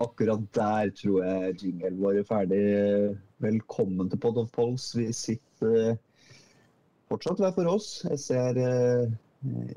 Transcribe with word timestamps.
Akkurat 0.00 0.40
der 0.54 0.90
tror 0.96 1.24
jeg 1.24 1.56
Jingle 1.60 1.90
vår 1.98 2.20
er 2.20 2.26
ferdig. 2.28 2.60
Velkommen 3.42 4.08
til 4.08 4.20
Pod 4.22 4.38
of 4.40 4.50
Pols. 4.54 4.92
Vi 4.96 5.08
sitter 5.12 5.96
fortsatt 7.10 7.42
hver 7.42 7.52
for 7.56 7.70
oss. 7.72 7.88
Jeg 8.06 8.20
ser 8.22 8.60
eh, 8.62 9.10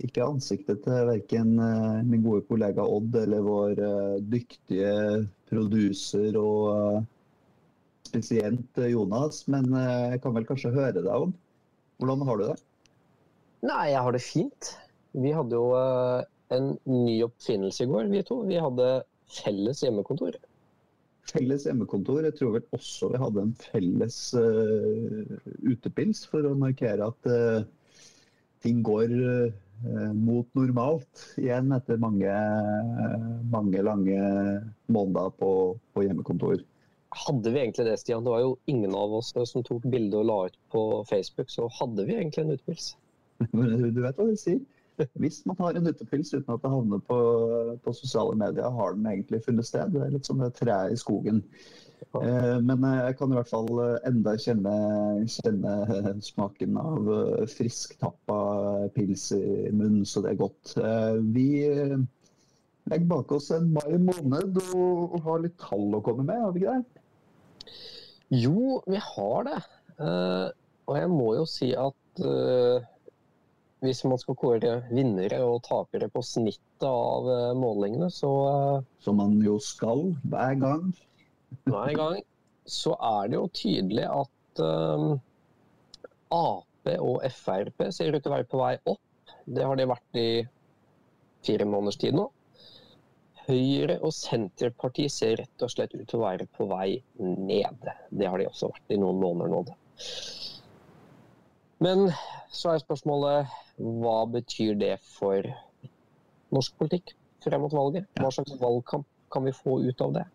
ikke 0.06 0.28
ansiktet 0.28 0.84
til 0.86 1.10
verken 1.10 1.58
eh, 1.60 2.04
min 2.08 2.24
gode 2.24 2.46
kollega 2.48 2.86
Odd 2.86 3.18
eller 3.24 3.44
vår 3.44 3.82
eh, 3.88 4.14
dyktige 4.36 4.94
produser 5.50 6.38
og 6.40 7.02
spesielt 8.06 8.80
Jonas, 8.88 9.42
men 9.52 9.68
jeg 9.74 10.22
kan 10.24 10.38
vel 10.38 10.46
kanskje 10.48 10.72
høre 10.72 10.94
deg, 10.96 11.10
om. 11.10 11.34
Hvordan 12.00 12.24
har 12.30 12.40
du 12.40 12.46
det? 12.46 12.56
Nei, 13.66 13.90
jeg 13.92 14.06
har 14.06 14.16
det 14.16 14.24
fint. 14.24 14.72
Vi 15.18 15.34
hadde 15.36 15.58
jo 15.58 15.74
en 16.56 16.72
ny 16.88 17.18
oppfinnelse 17.26 17.84
i 17.84 17.90
går, 17.90 18.08
vi 18.14 18.24
to. 18.24 18.40
Vi 18.48 18.62
hadde 18.62 18.88
felles 19.32 19.82
hjemmekontor. 19.84 20.38
Felles 21.32 21.66
hjemmekontor. 21.66 22.24
Jeg 22.28 22.38
tror 22.38 22.56
vel 22.58 22.68
også 22.76 23.10
vi 23.14 23.22
hadde 23.22 23.46
en 23.48 23.56
felles 23.60 24.20
uh, 24.38 25.36
utepils 25.66 26.26
for 26.30 26.46
å 26.46 26.56
markere 26.60 27.10
at 27.10 27.30
uh, 27.32 27.66
ting 28.66 28.84
går 28.86 29.14
uh, 29.16 30.12
mot 30.16 30.48
normalt 30.58 31.26
igjen 31.42 31.74
etter 31.76 32.00
mange, 32.02 32.32
mange 33.52 33.82
lange 33.84 34.22
måneder 34.88 35.34
på, 35.42 35.50
på, 35.94 36.06
hjemmekontor. 36.06 36.62
Hadde 37.16 37.52
vi 37.52 37.62
egentlig 37.62 37.88
det, 37.90 37.98
Stian? 38.00 38.24
Det 38.24 38.32
var 38.32 38.44
jo 38.44 38.56
ingen 38.72 38.96
av 38.96 39.14
oss 39.20 39.34
som 39.36 39.66
tok 39.68 39.84
bilde 39.92 40.22
og 40.22 40.30
la 40.30 40.40
ut 40.48 40.58
på 40.72 40.86
Facebook, 41.10 41.52
så 41.52 41.68
hadde 41.80 42.08
vi 42.08 42.16
egentlig 42.18 42.46
en 42.46 42.56
utepils. 42.56 42.88
du 43.52 44.02
vet 44.02 44.16
hva 44.16 44.30
de 44.30 44.40
sier? 44.40 44.64
Hvis 45.22 45.42
man 45.46 45.58
har 45.60 45.76
en 45.76 45.90
utepils 45.90 46.34
uten 46.34 46.54
at 46.54 46.62
det 46.64 46.72
havner 46.72 47.02
på, 47.08 47.18
på, 47.84 47.96
sosiale 47.96 48.36
medier, 48.40 48.70
har 48.70 48.96
den 48.96 49.08
egentlig 49.12 49.44
funnet 49.46 49.68
sted. 49.68 49.92
Det 49.94 50.04
er 50.06 50.14
litt 50.16 50.28
som 50.28 50.42
det 50.42 50.54
treet 50.58 50.94
i 50.94 51.00
skogen. 51.00 51.42
Eh, 52.16 52.58
men 52.64 52.84
jeg 52.86 53.16
kan 53.20 53.32
i 53.32 53.38
hvert 53.38 53.52
fall 53.52 53.70
enda 54.08 54.36
kjenne, 54.40 54.76
kjenne 55.32 56.16
smaken 56.24 56.80
av 56.80 57.10
frisktappa 57.52 58.42
pils 58.96 59.30
i 59.36 59.72
munnen, 59.72 60.06
så 60.08 60.24
det 60.24 60.34
er 60.34 60.44
godt. 60.44 60.76
Eh, 60.80 61.18
vi 61.36 61.50
legger 62.86 63.08
bak 63.10 63.32
oss 63.36 63.50
en 63.56 63.72
mai 63.74 63.98
måned 63.98 64.60
og, 64.78 65.18
har 65.26 65.42
litt 65.44 65.58
tall 65.62 65.98
å 65.98 66.04
komme 66.06 66.28
med, 66.28 66.44
har 66.44 66.54
vi 66.56 66.64
ikke 66.64 66.78
det? 66.78 67.02
Jo, 68.36 68.82
vi 68.88 69.00
har 69.02 69.48
det. 69.48 69.60
Eh, 70.02 70.48
og 70.86 71.00
jeg 71.00 71.10
må 71.10 71.32
jo 71.40 71.46
si 71.50 71.72
at 71.74 72.22
hvis 73.84 74.04
man 74.08 74.20
skal 74.22 74.38
kåre 74.40 74.76
vinnere 74.90 75.42
og 75.46 75.64
tapere 75.66 76.08
på 76.12 76.24
snittet 76.26 76.86
av 76.88 77.28
eh, 77.32 77.52
målingene, 77.58 78.10
så 78.14 78.32
eh, 78.50 78.86
Som 79.04 79.20
man 79.22 79.36
jo 79.44 79.58
skal 79.64 80.08
hver 80.24 80.56
gang. 80.62 80.88
hver 81.72 81.96
gang. 81.98 82.22
Så 82.66 82.96
er 82.98 83.30
det 83.30 83.38
jo 83.38 83.50
tydelig 83.54 84.08
at 84.10 84.62
um, 84.64 85.20
Ap 86.34 86.90
og 86.96 87.22
Frp 87.34 87.84
ser 87.94 88.16
ut 88.16 88.24
til 88.24 88.32
å 88.32 88.36
være 88.36 88.50
på 88.50 88.62
vei 88.62 88.74
opp. 88.90 89.36
Det 89.46 89.66
har 89.66 89.78
de 89.78 89.90
vært 89.90 90.18
i 90.18 90.30
fire 91.46 91.68
måneders 91.70 92.00
tid 92.02 92.18
nå. 92.18 92.26
Høyre 93.46 94.00
og 94.02 94.14
Senterpartiet 94.18 95.14
ser 95.14 95.38
rett 95.44 95.66
og 95.66 95.70
slett 95.70 95.94
ut 95.94 96.08
til 96.10 96.18
å 96.18 96.24
være 96.24 96.48
på 96.58 96.66
vei 96.70 96.96
ned. 97.22 97.86
Det 98.10 98.30
har 98.30 98.42
de 98.42 98.50
også 98.50 98.72
vært 98.74 98.96
i 98.96 99.02
noen 99.02 99.22
måneder 99.22 99.54
nå. 99.54 99.62
Men 101.84 102.08
så 102.56 102.72
er 102.72 102.84
spørsmålet 102.84 103.52
hva 103.76 104.22
betyr 104.32 104.78
det 104.80 104.94
for 105.18 105.44
norsk 106.56 106.78
politikk 106.80 107.16
frem 107.44 107.66
mot 107.66 107.76
valget? 107.76 108.08
Hva 108.20 108.32
slags 108.32 108.56
valgkamp 108.62 109.08
kan 109.34 109.44
vi 109.48 109.54
få 109.56 109.82
ut 109.84 110.02
av 110.06 110.16
det? 110.16 110.26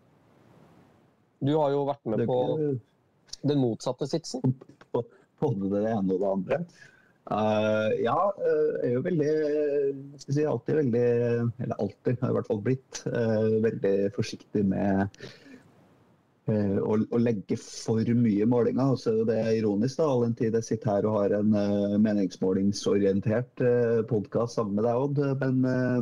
Du 1.41 1.54
har 1.56 1.72
jo 1.72 1.87
vært 1.88 2.04
med 2.12 2.26
på 2.28 2.38
den 3.41 3.60
motsatte 3.62 4.09
sitsen. 4.10 4.54
Både 5.41 5.70
det 5.72 5.87
ene 5.88 6.16
og 6.16 6.20
det 6.20 6.31
andre. 6.31 6.59
Uh, 7.31 7.92
ja, 8.00 8.16
jeg 8.42 8.88
er 8.88 8.94
jo 8.97 9.03
veldig 9.04 9.32
skal 10.19 10.34
si, 10.34 10.44
alltid 10.48 10.78
veldig 10.81 11.03
Eller 11.60 11.75
alltid, 11.76 12.16
har 12.22 12.32
i 12.32 12.34
hvert 12.34 12.48
fall 12.48 12.62
blitt 12.65 13.00
uh, 13.06 13.60
veldig 13.62 13.92
forsiktig 14.16 14.65
med 14.66 15.20
å, 16.50 16.97
å, 16.99 17.19
legge 17.21 17.56
for 17.61 18.00
mye 18.16 18.47
målinger. 18.49 18.97
Så 19.00 19.25
det 19.28 19.37
er 19.38 19.59
ironisk, 19.59 19.97
da, 20.00 20.06
all 20.09 20.25
den 20.27 20.34
tid 20.38 20.55
jeg 20.59 20.65
sitter 20.66 20.91
her 20.94 21.06
og 21.09 21.16
har 21.19 21.31
en 21.41 21.50
uh, 21.56 21.99
meningsmålingsorientert 22.03 23.55
uh, 23.65 24.00
podkast 24.11 24.53
sammen 24.59 24.75
med 24.78 24.84
deg, 24.89 24.97
Odd. 25.05 25.19
Men, 25.43 25.56
uh, 25.65 26.00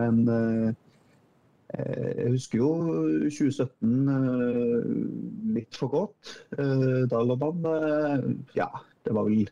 men 0.00 0.14
uh, 0.28 0.68
jeg 1.72 2.30
husker 2.34 2.56
jo 2.60 2.70
2017 3.32 4.08
litt 5.54 5.74
for 5.80 5.88
godt. 5.94 6.22
da 7.08 7.18
lå 7.24 7.34
man 7.40 7.64
Ja, 8.52 8.68
det 9.08 9.12
var 9.16 9.24
vel 9.24 9.48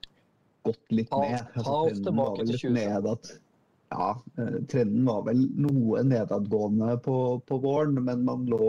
gått 0.68 0.84
litt 0.92 1.08
ned. 1.16 1.40
Altså, 1.54 1.88
trenden 1.88 2.20
var 2.20 2.36
vel 2.36 2.52
litt 2.52 2.68
ned 2.76 3.08
at, 3.14 3.24
ja, 3.88 4.20
trenden 4.68 5.08
var 5.08 5.24
vel 5.30 5.40
noe 5.64 6.04
nedadgående 6.04 7.00
på, 7.06 7.16
på 7.48 7.54
våren, 7.64 7.96
men 8.04 8.28
man 8.28 8.44
lå 8.52 8.68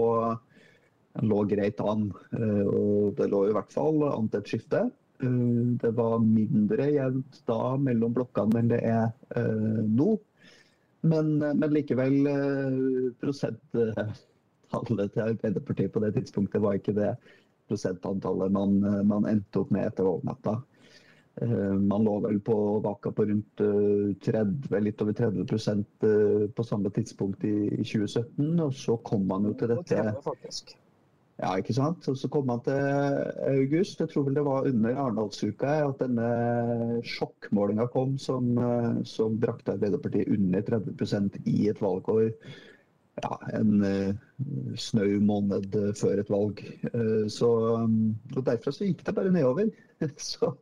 lå 1.19 1.43
greit 1.49 1.79
an. 1.83 2.09
Eh, 2.31 2.65
og 2.65 3.15
det 3.17 3.29
lå 3.31 3.45
i 3.49 3.53
hvert 3.55 3.73
fall 3.73 4.03
an 4.07 4.29
til 4.31 4.39
et 4.41 4.51
skifte. 4.53 4.81
Eh, 5.21 5.77
det 5.81 5.93
var 5.97 6.19
mindre 6.23 6.89
jevnt 6.93 7.41
da 7.49 7.75
mellom 7.77 8.13
blokkene 8.15 8.59
enn 8.61 8.71
det 8.71 8.81
er 8.87 9.07
eh, 9.35 9.81
nå. 9.87 10.15
Men, 11.01 11.39
men 11.41 11.71
likevel, 11.73 12.27
prosenttallet 13.17 15.15
til 15.15 15.23
Arbeiderpartiet 15.23 15.89
på 15.95 16.03
det 16.03 16.11
tidspunktet 16.19 16.61
var 16.61 16.77
ikke 16.77 16.93
det 16.93 17.15
prosentantallet 17.71 18.53
man, 18.53 18.75
man 19.09 19.25
endte 19.31 19.63
opp 19.63 19.71
med 19.73 19.87
etter 19.87 20.05
valgnatta. 20.05 20.53
Man 21.41 22.05
lå 22.05 22.13
vel 22.27 22.37
på 22.45 22.55
vaka 22.85 23.09
på 23.17 23.25
rundt 23.31 23.63
30, 24.27 24.77
litt 24.85 25.01
over 25.01 25.17
30% 25.17 26.05
på 26.53 26.67
samme 26.69 26.93
tidspunkt 26.93 27.49
i 27.49 27.81
2017. 27.81 28.61
Og 28.67 28.77
så 28.77 28.99
kom 29.01 29.25
man 29.31 29.49
jo 29.49 29.57
til 29.57 29.73
dette 29.73 30.05
ja, 31.41 31.51
ikke 31.57 31.75
sant. 31.75 32.07
Og 32.11 32.17
så 32.17 32.29
kom 32.31 32.49
han 32.53 32.63
til 32.65 32.79
august. 33.49 34.01
Jeg 34.01 34.11
tror 34.11 34.27
vel 34.27 34.37
det 34.37 34.45
var 34.47 34.67
under 34.69 34.97
Arendalsuka 35.03 35.77
at 35.87 36.01
denne 36.03 36.27
sjokkmålinga 37.07 37.87
kom 37.93 38.17
som, 38.21 38.51
som 39.07 39.39
brakte 39.41 39.75
Arbeiderpartiet 39.75 40.31
under 40.31 40.65
30% 40.69 41.41
i 41.49 41.57
et 41.71 41.81
valgår. 41.81 42.29
Ja, 43.21 43.35
en 43.57 43.81
uh, 43.83 44.13
snau 44.79 45.17
måned 45.25 45.75
før 45.99 46.21
et 46.21 46.29
valg. 46.31 46.61
Uh, 46.93 47.27
så, 47.29 47.49
um, 47.83 48.13
og 48.37 48.45
Derfra 48.47 48.71
så 48.73 48.87
gikk 48.87 49.03
det 49.05 49.17
bare 49.17 49.33
nedover. 49.33 49.73
så, 50.31 50.53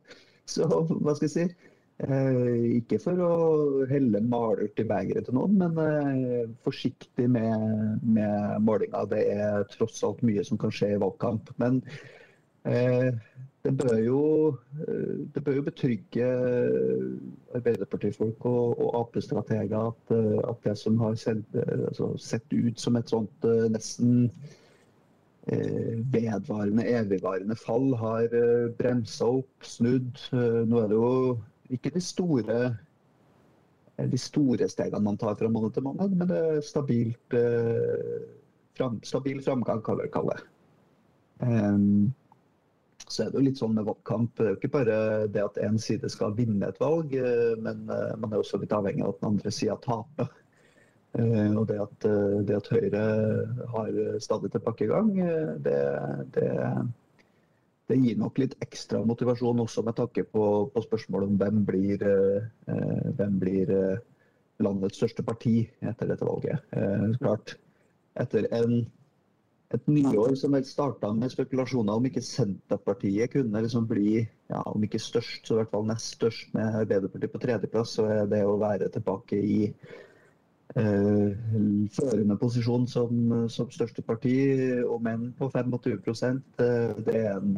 så 0.50 0.66
hva 0.66 1.14
skal 1.14 1.28
jeg 1.28 1.36
si 1.36 1.46
Eh, 1.46 1.69
ikke 2.00 2.96
for 3.02 3.20
å 3.20 3.32
helle 3.90 4.22
malurt 4.24 4.78
i 4.80 4.86
begeret 4.88 5.26
til 5.28 5.36
noen, 5.36 5.58
men 5.60 5.80
eh, 5.84 6.46
forsiktig 6.64 7.26
med, 7.28 8.00
med 8.02 8.56
målinga. 8.64 9.04
Det 9.10 9.20
er 9.34 9.66
tross 9.74 10.00
alt 10.06 10.22
mye 10.24 10.44
som 10.46 10.58
kan 10.60 10.72
skje 10.72 10.94
i 10.94 11.00
valgkamp. 11.00 11.50
Men 11.60 11.82
eh, 12.64 13.10
det 13.66 13.74
bør 13.76 13.98
jo, 14.00 14.22
eh, 14.86 15.18
det 15.34 15.44
bør 15.44 15.58
jo 15.58 15.66
betrygge 15.66 16.30
Arbeiderpartifolk 17.58 18.48
og, 18.48 18.80
og 18.80 18.96
Ap-strateger 19.02 19.92
at, 19.92 20.16
eh, 20.16 20.40
at, 20.40 20.64
det 20.64 20.78
som 20.80 20.96
har 21.04 21.20
sett, 21.20 21.44
altså, 21.90 22.14
sett 22.16 22.48
ut 22.56 22.80
som 22.80 22.96
et 22.96 23.12
sånt 23.12 23.48
nesten 23.76 24.30
vedvarende, 25.50 26.84
evigvarende 26.84 27.56
fall, 27.58 27.94
har 27.98 28.28
bremsa 28.78 29.26
opp, 29.40 29.64
snudd. 29.66 30.20
Nå 30.30 30.82
er 30.84 30.92
det 30.92 30.98
jo 31.00 31.14
ikke 31.74 31.92
de 31.94 32.02
store, 32.02 32.60
de 34.00 34.20
store 34.20 34.68
stegene 34.70 35.02
man 35.04 35.18
tar 35.20 35.36
fra 35.38 35.50
måned 35.52 35.74
til 35.76 35.86
måned, 35.86 36.16
men 36.16 36.30
det 36.30 36.38
er 36.38 36.64
stabilt, 36.64 37.36
eh, 37.36 38.24
fram, 38.78 39.00
stabil 39.04 39.42
framgang, 39.44 39.82
kan 39.84 40.00
vi 40.00 40.08
kalle 40.12 40.38
det. 40.38 40.48
Um, 41.40 42.12
så 43.08 43.24
er 43.24 43.30
det 43.30 43.40
jo 43.40 43.46
litt 43.46 43.58
sånn 43.58 43.72
med 43.74 43.86
valgkamp. 43.88 44.34
Det 44.36 44.44
er 44.44 44.52
jo 44.52 44.58
ikke 44.58 44.74
bare 44.74 44.98
det 45.32 45.42
at 45.42 45.58
én 45.64 45.78
side 45.80 46.10
skal 46.12 46.36
vinne 46.36 46.68
et 46.68 46.80
valg, 46.82 47.14
eh, 47.16 47.56
men 47.58 47.88
eh, 47.90 48.14
man 48.20 48.32
er 48.32 48.42
også 48.42 48.60
litt 48.60 48.74
avhengig 48.76 49.02
av 49.06 49.14
at 49.14 49.22
den 49.22 49.32
andre 49.32 49.54
sida 49.54 49.78
taper. 49.86 50.36
Og 51.10 51.64
det 51.66 51.74
at, 51.82 52.04
det 52.46 52.54
at 52.54 52.68
Høyre 52.70 53.00
har 53.72 53.96
stadig 54.22 54.52
tilbakegang, 54.52 55.08
det, 55.58 55.80
det, 56.36 56.44
det 57.90 57.98
gir 57.98 58.20
nok 58.20 58.38
litt 58.38 58.54
ekstra 58.64 59.02
motivasjon 59.06 59.64
også 59.64 59.82
med 59.86 59.98
takke 59.98 60.24
på, 60.30 60.44
på 60.70 60.82
spørsmålet 60.84 61.32
om 61.32 61.40
hvem 61.40 61.64
blir, 61.66 62.04
eh, 62.06 63.10
hvem 63.18 63.36
blir 63.42 63.74
eh, 63.74 64.06
landets 64.62 65.00
største 65.00 65.24
parti 65.26 65.56
etter 65.80 66.10
dette 66.10 66.26
valget. 66.26 66.62
Eh, 66.76 67.06
klart, 67.20 67.56
etter 68.20 68.46
en, 68.54 68.84
et 69.74 69.88
nyår 69.90 70.36
som 70.38 70.54
starta 70.66 71.12
med 71.16 71.32
spekulasjoner 71.32 71.98
om 71.98 72.06
ikke 72.06 72.22
Senterpartiet 72.26 73.34
kunne 73.34 73.64
liksom 73.64 73.88
bli, 73.90 74.20
ja, 74.50 74.62
om 74.66 74.86
ikke 74.86 75.02
størst, 75.02 75.42
så 75.46 75.56
i 75.56 75.60
hvert 75.60 75.74
fall 75.74 75.88
nest 75.90 76.14
størst 76.18 76.54
med 76.54 76.82
Arbeiderpartiet 76.84 77.34
på 77.34 77.42
tredjeplass, 77.42 77.96
så 77.98 78.06
er 78.20 78.30
det 78.30 78.44
å 78.46 78.58
være 78.60 78.90
tilbake 78.94 79.38
i 79.40 79.60
eh, 79.70 79.98
førende 80.74 82.36
posisjon 82.38 82.86
som, 82.88 83.32
som, 83.50 83.70
største 83.74 84.04
parti, 84.06 84.34
og 84.84 85.02
menn 85.02 85.32
på 85.38 85.48
25 85.50 85.98
det 86.56 87.16
er 87.16 87.32
en, 87.34 87.56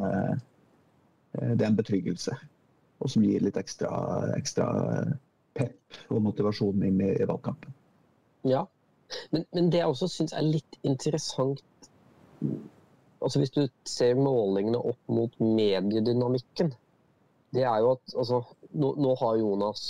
det 1.33 1.61
er 1.61 1.67
en 1.69 1.77
betryggelse. 1.77 2.33
Og 3.03 3.11
som 3.11 3.25
gir 3.25 3.43
litt 3.43 3.59
ekstra, 3.59 3.91
ekstra 4.37 4.67
pep 5.53 5.99
og 6.09 6.23
motivasjon 6.25 6.85
inn 6.87 7.01
i, 7.03 7.11
i 7.13 7.27
valgkampen. 7.29 7.75
Ja, 8.47 8.65
men, 9.31 9.45
men 9.53 9.69
det 9.71 9.83
jeg 9.83 9.91
også 9.91 10.09
syns 10.09 10.33
er 10.33 10.45
litt 10.47 10.79
interessant 10.81 11.61
altså 13.23 13.39
Hvis 13.39 13.53
du 13.55 13.61
ser 13.87 14.19
målingene 14.19 14.79
opp 14.83 14.99
mot 15.07 15.35
mediedynamikken, 15.39 16.73
det 17.55 17.63
er 17.63 17.77
jo 17.79 17.93
at 17.93 18.15
altså, 18.17 18.41
nå, 18.73 18.89
nå, 18.97 19.13
har 19.21 19.37
Jonas 19.37 19.83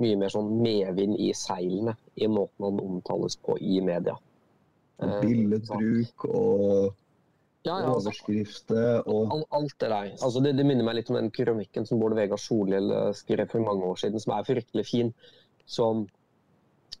mye 0.00 0.18
mer 0.20 0.32
sånn 0.32 0.50
medvind 0.62 1.18
i 1.20 1.30
seilene 1.36 1.96
i 2.16 2.28
måten 2.30 2.66
han 2.66 2.80
omtales 2.82 3.36
på 3.40 3.56
i 3.60 3.80
media. 3.84 4.16
Eh, 5.00 5.16
billedbruk 5.22 6.26
og 6.28 6.94
ja, 7.62 7.74
ja, 7.74 7.90
altså, 7.90 8.08
overskrifter 8.08 9.08
og 9.10 9.34
Alt 9.52 9.76
det 9.80 9.90
der. 9.92 10.12
Altså, 10.16 10.40
det, 10.40 10.54
det, 10.56 10.64
minner 10.68 10.86
meg 10.86 10.96
litt 10.96 11.10
om 11.12 11.18
den 11.18 11.32
kronikken 11.34 11.88
som 11.88 12.00
Bård 12.00 12.16
Vegar 12.16 12.40
Solhjell 12.40 12.88
eh, 12.96 13.10
skrev 13.16 13.44
for 13.52 13.64
mange 13.64 13.84
år 13.88 14.00
siden, 14.00 14.22
som 14.22 14.34
er 14.36 14.48
fryktelig 14.48 14.86
fin. 14.88 15.12
Som 15.68 16.06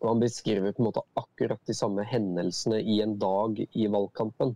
han 0.00 0.20
beskriver 0.20 0.72
på 0.72 0.82
en 0.82 0.88
måte 0.90 1.04
akkurat 1.18 1.60
de 1.68 1.76
samme 1.76 2.04
hendelsene 2.08 2.80
i 2.80 3.00
en 3.04 3.16
dag 3.20 3.58
i 3.60 3.88
valgkampen. 3.92 4.54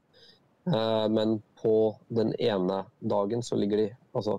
Eh, 0.68 1.06
men 1.12 1.38
på 1.60 1.76
den 2.08 2.32
ene 2.40 2.84
dagen 3.00 3.44
så 3.44 3.56
ligger 3.60 3.84
de 3.84 3.92
Altså 4.14 4.38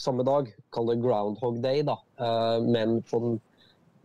samme 0.00 0.24
dag, 0.26 0.50
kall 0.74 0.90
det 0.90 1.00
groundhog 1.02 1.60
day, 1.64 1.82
da. 1.86 1.96
Eh, 2.20 2.58
men 2.66 3.00
på 3.06 3.20
den, 3.22 3.38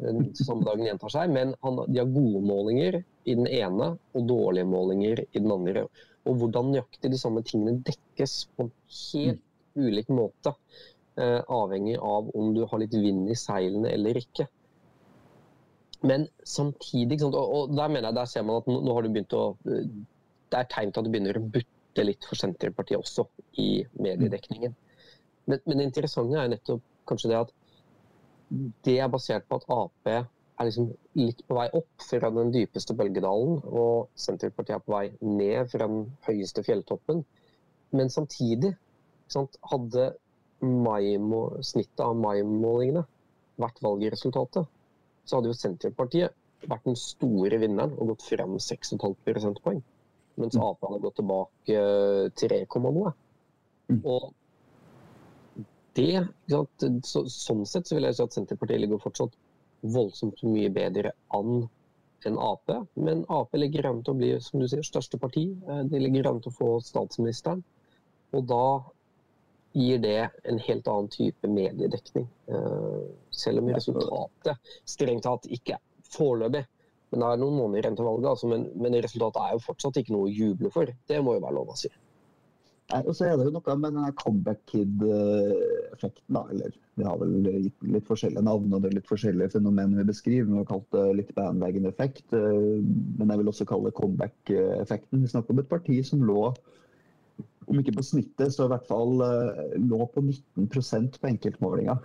den 0.02 0.30
samme 0.38 0.66
dagen 0.68 0.86
gjentar 0.88 1.14
seg. 1.14 1.34
Men 1.34 1.56
han, 1.66 1.82
de 1.88 2.02
har 2.02 2.14
gode 2.14 2.44
målinger 2.48 3.02
i 3.02 3.36
den 3.38 3.50
ene 3.50 3.94
og 4.16 4.30
dårlige 4.30 4.70
målinger 4.70 5.24
i 5.28 5.40
den 5.40 5.52
andre. 5.54 5.86
Og 6.30 6.40
hvordan 6.42 6.72
nøyaktig 6.74 7.12
de 7.14 7.20
samme 7.20 7.44
tingene 7.46 7.82
dekkes 7.86 8.38
på 8.56 8.68
en 8.68 8.74
helt 9.02 9.46
ulik 9.76 10.10
måte. 10.12 10.56
Eh, 11.20 11.40
avhengig 11.52 12.00
av 12.00 12.32
om 12.38 12.56
du 12.56 12.64
har 12.66 12.82
litt 12.82 12.96
vind 12.96 13.30
i 13.30 13.38
seilene 13.38 13.92
eller 13.92 14.20
ikke. 14.22 14.48
Men 16.08 16.26
samtidig, 16.48 17.20
og, 17.28 17.76
der 17.78 17.92
mener 17.92 18.10
jeg, 18.10 18.18
der 18.18 18.30
ser 18.30 18.46
man 18.48 18.64
at 18.64 18.70
nå, 18.72 18.82
har 18.96 19.06
du 19.06 19.12
begynt 19.14 19.36
å 19.38 19.44
det 20.52 20.60
er 20.60 20.70
tegn 20.72 20.92
til 20.92 21.02
at 21.02 21.08
det 21.08 21.14
begynner 21.14 21.40
å 21.40 21.50
butte 21.56 22.06
litt 22.06 22.26
for 22.28 22.40
Senterpartiet 22.40 23.00
også 23.00 23.26
i 23.62 23.84
mediedekningen. 24.04 24.74
Men, 25.52 25.64
men, 25.66 25.80
det 25.80 25.88
interessante 25.90 26.40
er 26.40 26.52
nettopp 26.52 26.84
kanskje 27.10 27.32
det 27.32 27.40
at 27.40 27.52
det 28.86 28.98
er 29.00 29.12
basert 29.12 29.48
på 29.48 29.60
at 29.60 29.68
Ap 29.72 30.10
er 30.12 30.26
liksom 30.68 30.90
litt 31.18 31.42
på 31.48 31.56
vei 31.58 31.68
opp 31.78 32.04
fra 32.04 32.30
den 32.36 32.52
dypeste 32.54 32.96
bølgedalen, 32.98 33.62
og 33.66 34.12
Senterpartiet 34.20 34.78
er 34.78 34.84
på 34.86 34.94
vei 34.94 35.06
ned 35.24 35.72
fra 35.72 35.88
den 35.88 36.12
høyeste 36.28 36.64
fjelltoppen. 36.68 37.24
Men 37.96 38.12
samtidig 38.14 38.74
sant, 39.32 39.58
hadde 39.72 40.12
snittet 40.62 42.04
av 42.06 42.14
mai-målingene 42.20 43.06
vært 43.62 43.82
valgresultatet, 43.82 44.68
så 45.26 45.40
hadde 45.40 45.50
jo 45.50 45.58
Senterpartiet 45.58 46.38
vært 46.70 46.86
den 46.86 47.00
store 47.00 47.58
vinneren 47.64 47.96
og 47.98 48.14
gått 48.14 48.28
frem 48.28 48.60
6,5 48.62 49.16
prosentpoeng 49.26 49.82
mens 50.40 50.56
mm. 50.56 50.64
Ap 50.64 50.86
hadde 50.86 51.02
gått 51.04 51.18
tilbake 51.20 51.82
3, 52.42 52.60
noe. 52.86 53.14
Mm. 53.92 54.00
Og 54.08 54.30
det, 55.98 56.24
så, 57.04 57.26
sånn 57.28 57.66
sett 57.68 57.90
så 57.90 57.98
vil 57.98 58.08
jeg 58.08 58.18
si 58.18 58.24
at 58.24 58.36
Senterpartiet 58.36 58.82
ligger 58.84 59.02
fortsatt 59.02 59.36
voldsomt 59.82 60.44
mye 60.46 60.70
bedre 60.74 61.14
an 61.36 61.66
enn 62.28 62.38
Ap. 62.38 62.70
Men 62.94 63.26
Ap 63.34 63.56
ligger 63.58 63.90
an 63.90 64.04
til 64.06 64.14
å 64.14 64.20
bli 64.20 64.32
som 64.46 64.62
du 64.62 64.68
sier, 64.70 64.86
største 64.86 65.20
parti. 65.22 65.48
Eh, 65.68 65.84
de 65.90 66.02
ligger 66.04 66.30
an 66.30 66.42
til 66.44 66.54
å 66.54 66.58
få 66.60 66.72
statsministeren. 66.86 67.64
Og 68.38 68.46
da 68.48 68.66
gir 69.76 70.02
det 70.04 70.20
en 70.48 70.60
helt 70.62 70.88
annen 70.92 71.10
type 71.12 71.50
mediedekning. 71.50 72.28
Eh, 72.52 73.02
selv 73.34 73.64
om 73.64 73.74
resultatet 73.74 74.76
strengt 74.86 75.26
tatt 75.26 75.50
ikke 75.50 75.80
er 75.80 75.84
foreløpig 76.12 76.66
men 77.12 77.24
det 77.24 77.28
er 77.28 77.40
noen 77.42 77.58
måneder 77.60 77.84
igjen 77.84 77.98
til 78.00 78.08
valget, 78.08 78.30
altså, 78.32 78.48
men, 78.48 78.62
men, 78.80 78.96
resultatet 79.04 79.42
er 79.44 79.56
jo 79.58 79.64
fortsatt 79.66 79.98
ikke 80.00 80.14
noe 80.16 80.30
å 80.30 80.32
juble 80.32 80.70
for. 80.72 80.92
Det 81.12 81.18
må 81.20 81.36
jo 81.36 81.44
være 81.44 81.58
lov 81.58 81.74
å 81.74 81.76
si. 81.80 81.92
Nei, 82.92 83.00
og 83.08 83.16
så 83.16 83.28
er 83.28 83.38
det 83.40 83.46
jo 83.48 83.54
noe 83.56 83.76
med 83.80 83.94
denne 83.96 84.12
comeback 84.20 84.62
kid-effekten. 84.68 86.40
eller 86.52 86.74
Vi 87.00 87.06
har 87.08 87.20
vel 87.22 87.48
gitt 87.48 87.86
litt 87.88 88.08
forskjellige 88.10 88.44
navn 88.44 88.74
og 88.74 88.84
det 88.84 88.90
er 88.90 88.98
litt 88.98 89.08
forskjellige 89.08 89.54
fenomener 89.54 90.02
vi 90.02 90.10
beskriver. 90.10 90.50
Vi 90.50 90.60
har 90.60 90.68
kalt 90.68 90.90
det 90.96 91.06
litt 91.22 91.32
bandwagon-effekt, 91.38 92.26
eh, 92.36 92.82
men 93.20 93.32
jeg 93.32 93.42
vil 93.42 93.52
også 93.54 93.68
kalle 93.70 93.88
det 93.88 93.98
comeback-effekten. 94.00 95.24
Vi 95.24 95.32
snakker 95.32 95.56
om 95.56 95.62
et 95.64 95.72
parti 95.72 96.02
som 96.08 96.26
lå, 96.28 96.50
om 97.72 97.80
ikke 97.80 97.96
på 97.96 98.04
snittet, 98.04 98.52
så 98.52 98.68
i 98.68 98.74
hvert 98.74 98.90
fall 98.90 99.24
eh, 99.24 99.78
lå 99.80 100.02
på 100.12 100.26
19% 100.26 101.22
på 101.22 101.32
enkeltmålinga 101.32 101.96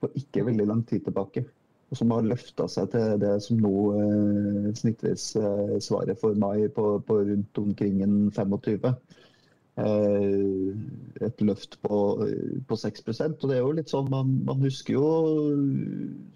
for 0.00 0.14
ikke 0.16 0.46
veldig 0.46 0.68
lang 0.68 0.84
tid 0.86 1.08
tilbake 1.08 1.42
og 1.90 1.98
som 1.98 2.12
har 2.14 2.22
løfta 2.22 2.68
seg 2.70 2.92
til 2.92 3.16
det 3.18 3.32
som 3.42 3.58
nå 3.58 3.72
eh, 3.98 4.68
snittvis 4.78 5.24
svaret 5.82 6.20
for 6.22 6.38
mai 6.38 6.68
på, 6.70 6.84
på, 7.02 7.16
rundt 7.26 7.58
omkring 7.58 7.98
en 8.06 8.14
25. 8.30 8.94
Eh, 9.80 11.24
et 11.26 11.42
løft 11.44 11.76
på, 11.84 11.96
på 12.68 12.76
6% 12.80 13.42
og 13.42 13.50
det 13.50 13.56
er 13.56 13.60
jo 13.60 13.72
litt 13.76 13.92
sånn 13.92 14.06
man, 14.12 14.30
man 14.46 14.62
husker 14.64 14.94
jo 14.94 15.08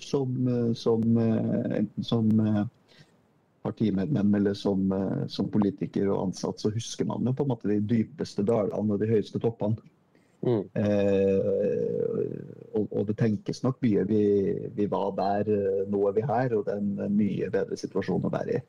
som, 0.03 0.35
som, 0.77 1.05
enten 1.17 2.05
som 2.05 2.29
partimedlem 3.65 4.37
eller 4.41 4.59
som, 4.61 4.93
som, 5.33 5.49
politiker 5.49 6.11
og 6.13 6.27
ansatt, 6.27 6.61
så 6.61 6.73
husker 6.75 7.09
man 7.09 7.25
jo 7.25 7.33
på 7.33 7.47
en 7.47 7.53
måte 7.55 7.71
de 7.71 7.81
dypeste 7.81 8.45
dalene 8.45 8.93
og 8.93 9.01
de 9.01 9.09
høyeste 9.09 9.41
toppene. 9.41 9.81
Mm. 10.45 10.65
Eh, 10.75 11.41
og, 12.77 12.89
og, 12.91 13.07
det 13.09 13.17
tenkes 13.17 13.63
nok 13.65 13.79
mye. 13.85 14.05
Vi, 14.09 14.25
vi, 14.77 14.89
var 14.93 15.15
der, 15.17 15.49
eh, 15.49 15.85
nå 15.91 16.03
er 16.09 16.17
vi 16.19 16.27
her, 16.29 16.57
og 16.57 16.67
det 16.67 16.75
er 16.75 16.83
en 16.83 17.17
mye 17.17 17.49
bedre 17.53 17.79
situasjon 17.81 18.29
å 18.29 18.33
være 18.33 18.59
i. 18.59 18.63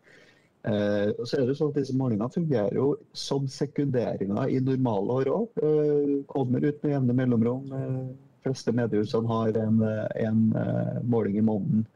Eh, 0.66 1.10
så 1.26 1.38
er 1.38 1.46
det 1.46 1.58
sånn 1.60 1.72
at 1.74 1.80
Disse 1.80 1.96
målingene 1.98 2.32
fungerer 2.34 2.78
jo 2.78 2.88
som 3.14 3.46
sekunderinger 3.52 4.50
i 4.50 4.62
normale 4.64 5.20
år 5.20 5.32
òg. 5.34 5.60
Eh, 5.62 6.14
kommer 6.32 6.66
ut 6.66 6.82
med 6.84 6.96
jevne 6.96 7.18
mellomrom. 7.22 7.76
Eh, 7.80 8.02
fleste 8.46 8.74
mediehusene 8.78 9.30
har 9.32 9.56
en, 9.58 9.80
en 10.22 10.42
uh, 10.54 10.98
måling 11.02 11.40
i 11.40 11.46
måneden. 11.48 11.88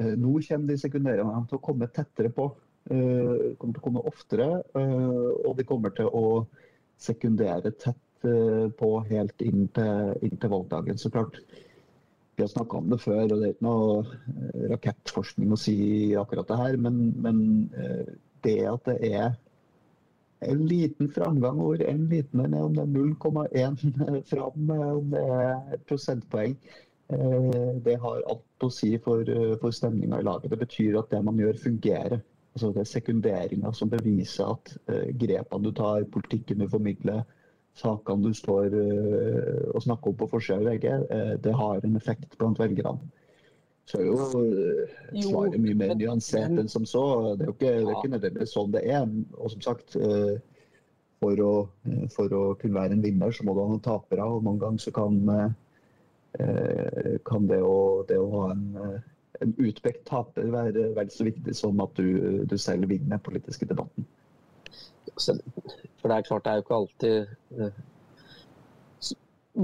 Uh, 0.00 0.14
nå 0.16 0.38
kommer 0.46 0.70
de 0.70 0.78
sekunderingene 0.80 1.42
til 1.50 1.58
å 1.58 1.64
komme 1.66 1.90
tettere 1.92 2.30
på. 2.32 2.46
Eh, 2.88 3.52
kommer 3.60 3.76
til 3.76 3.82
å 3.82 3.84
komme 3.84 4.04
oftere, 4.08 4.46
og 4.76 5.52
de 5.56 5.64
kommer 5.68 5.92
til 5.96 6.08
å 6.08 6.24
sekundere 7.00 7.72
tett 7.80 8.00
Eh, 8.24 8.68
på 8.78 8.88
helt 9.10 9.42
inn 9.44 9.66
til, 9.76 10.12
inn 10.24 10.38
til 10.40 10.52
valgdagen. 10.52 10.96
Så 11.00 11.10
klart, 11.12 11.36
vi 12.36 12.42
har 12.42 12.48
snakka 12.48 12.76
om 12.76 12.90
det 12.90 13.00
før, 13.02 13.22
og 13.24 13.34
det 13.38 13.46
er 13.46 13.54
ikke 13.54 13.66
noe 13.66 13.96
eh, 14.02 14.62
rakettforskning 14.72 15.54
å 15.54 15.58
si 15.60 15.76
akkurat 16.18 16.50
det 16.50 16.60
her. 16.60 16.78
Men, 16.80 17.00
men 17.24 17.42
eh, 17.78 18.14
det 18.46 18.58
at 18.70 18.90
det 18.90 18.96
er 19.10 19.36
en 20.44 20.64
liten 20.68 21.08
framgang, 21.14 21.60
hvor 21.62 21.80
en 21.80 22.02
liten 22.10 22.42
en 22.44 22.56
er 22.56 22.66
om 22.66 22.74
det 22.74 22.82
er 22.84 22.90
0,1 22.92 23.84
fram, 24.32 24.72
om 24.74 25.14
det 25.14 25.22
er 25.38 25.78
prosentpoeng, 25.88 26.58
det 27.84 27.94
har 28.00 28.22
alt 28.32 28.64
å 28.64 28.68
si 28.72 28.94
for, 29.04 29.28
for 29.60 29.74
stemninga 29.76 30.18
i 30.20 30.24
laget. 30.24 30.50
Det 30.50 30.58
betyr 30.62 30.96
at 30.98 31.10
det 31.12 31.20
man 31.24 31.38
gjør, 31.38 31.58
fungerer. 31.60 32.22
Altså 32.56 32.70
det 32.72 32.80
er 32.80 32.88
sekunderinga 32.90 33.72
som 33.76 33.90
beviser 33.92 34.52
at 34.54 34.72
grepene 35.20 35.68
du 35.68 35.72
tar, 35.76 36.06
politikken 36.12 36.64
du 36.64 36.68
formidler, 36.72 37.22
sakene 37.78 38.28
du 38.28 38.34
står 38.36 38.74
uh, 38.74 39.74
og 39.74 39.82
snakker 39.82 40.12
om 40.12 40.18
på 40.18 40.30
forsida 40.30 40.60
av 40.60 40.68
VG, 40.68 40.88
uh, 41.10 41.34
det 41.42 41.54
har 41.58 41.84
en 41.84 41.98
effekt 41.98 42.36
blant 42.38 42.60
velgerne. 42.60 43.12
Så 43.90 44.00
er 44.00 44.06
jo 44.08 44.18
uh, 44.38 44.98
svaret 45.26 45.60
mye 45.60 45.76
mer 45.76 45.94
nyansert 45.98 46.58
enn 46.60 46.70
som 46.70 46.86
så. 46.88 47.04
Det 47.38 47.46
er 47.46 47.50
jo 47.50 47.56
ikke, 47.56 47.72
det 47.74 47.88
er 47.88 47.98
ikke 47.98 48.12
nødvendigvis 48.14 48.54
sånn 48.56 48.74
det 48.74 48.84
er. 48.88 49.08
Og 49.36 49.52
som 49.52 49.64
sagt, 49.64 49.98
for 51.24 51.40
å, 51.40 51.52
for, 52.12 52.32
å, 52.36 52.44
kunne 52.60 52.78
være 52.78 52.96
en 52.96 53.04
vinner, 53.04 53.32
så 53.32 53.46
må 53.46 53.54
du 53.56 53.62
ha 53.62 53.68
noen 53.72 53.84
tapere. 53.84 54.26
Og 54.28 54.44
noen 54.46 54.60
ganger 54.62 54.84
så 54.86 54.92
kan, 54.94 55.18
kan 57.28 57.50
det, 57.50 57.60
å, 57.60 57.76
det, 58.08 58.18
å, 58.20 58.30
ha 58.38 58.46
en, 58.54 58.64
en 59.44 59.54
utpekt 59.60 60.06
taper 60.08 60.48
være 60.52 60.90
vel 60.96 61.12
så 61.12 61.26
viktig 61.28 61.56
som 61.56 61.80
at 61.84 61.96
du, 62.00 62.44
du 62.48 62.56
selv 62.60 62.88
vinner 62.92 63.16
den 63.16 63.24
politiske 63.24 63.68
debatten. 63.68 64.08
For 66.04 66.12
det 66.12 66.16
er 66.20 66.26
klart, 66.26 66.44
det 66.44 66.50
er 66.52 66.58
jo 66.58 66.62
ikke 66.66 66.76
alltid 66.76 67.14
uh, 67.56 67.76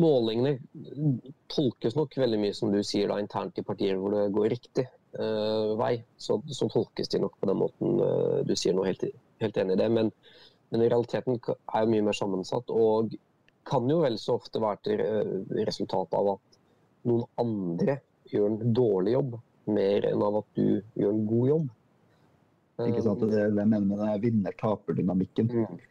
Målingene 0.00 0.54
tolkes 1.52 1.96
nok 1.98 2.14
veldig 2.16 2.38
mye, 2.40 2.54
som 2.56 2.70
du 2.72 2.78
sier, 2.86 3.10
da, 3.10 3.18
internt 3.20 3.58
i 3.60 3.64
partier 3.66 3.98
hvor 4.00 4.14
det 4.14 4.30
går 4.32 4.46
riktig 4.54 4.86
uh, 5.18 5.74
vei. 5.76 5.98
Så, 6.16 6.38
så, 6.48 6.70
tolkes 6.72 7.12
de 7.12 7.20
nok 7.20 7.34
på 7.36 7.50
den 7.50 7.58
måten 7.60 8.00
uh, 8.00 8.38
du 8.46 8.54
sier 8.56 8.72
nå, 8.72 8.86
helt, 8.88 9.04
helt 9.44 9.60
enig 9.60 9.76
i 9.76 9.80
det. 9.82 9.90
Men, 9.98 10.08
men 10.72 10.86
realiteten 10.86 11.36
er 11.36 11.84
jo 11.84 11.92
mye 11.92 12.06
mer 12.08 12.16
sammensatt. 12.16 12.72
og 12.72 13.12
kan 13.68 13.92
jo 13.92 13.98
vel 14.00 14.16
så 14.16 14.38
ofte 14.40 14.64
være 14.64 14.80
til 14.86 15.04
resultat 15.68 16.16
av 16.16 16.32
at 16.38 16.58
noen 17.10 17.26
andre 17.42 17.98
gjør 18.32 18.48
en 18.48 18.72
dårlig 18.72 19.12
jobb, 19.18 19.36
mer 19.76 20.08
enn 20.08 20.24
av 20.24 20.40
at 20.40 20.48
du 20.56 20.80
gjør 20.96 21.12
en 21.12 21.22
god 21.28 21.52
jobb. 21.52 21.68
Ikke 22.88 23.04
sant? 23.04 23.20
Det, 23.28 23.36
det 23.36 23.60
jeg 23.66 23.70
mener 23.74 23.84
med 23.84 24.24
vinner-taper-dynamikken. 24.24 25.52
Mm. 25.52 25.89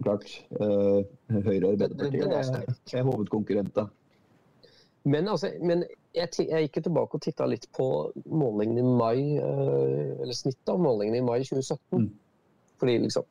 Klart, 0.00 0.28
uh, 0.60 1.02
Høyre 1.30 1.68
og 1.68 1.78
Det- 1.78 1.90
det- 1.90 2.12
det 2.12 2.20
er 2.20 2.24
Arbeiderpartiet 2.24 2.94
er, 2.94 2.98
er 2.98 3.02
hovedkonkurrenter. 3.02 3.90
Men, 5.04 5.28
altså, 5.28 5.50
men 5.60 5.84
jeg, 6.14 6.28
jeg 6.38 6.68
gikk 6.68 6.82
tilbake 6.82 7.18
og 7.18 7.22
titta 7.22 7.46
litt 7.46 7.66
på 7.74 7.86
målingene 8.26 8.82
i 8.82 8.96
mai, 8.98 9.36
eh, 9.36 10.20
eller 10.22 10.36
snittet 10.36 10.68
av 10.68 10.78
målingene 10.78 11.18
i 11.18 11.26
mai 11.26 11.40
2017. 11.42 12.04
Mm. 12.04 12.10
Fordi 12.78 12.98
liksom 12.98 13.24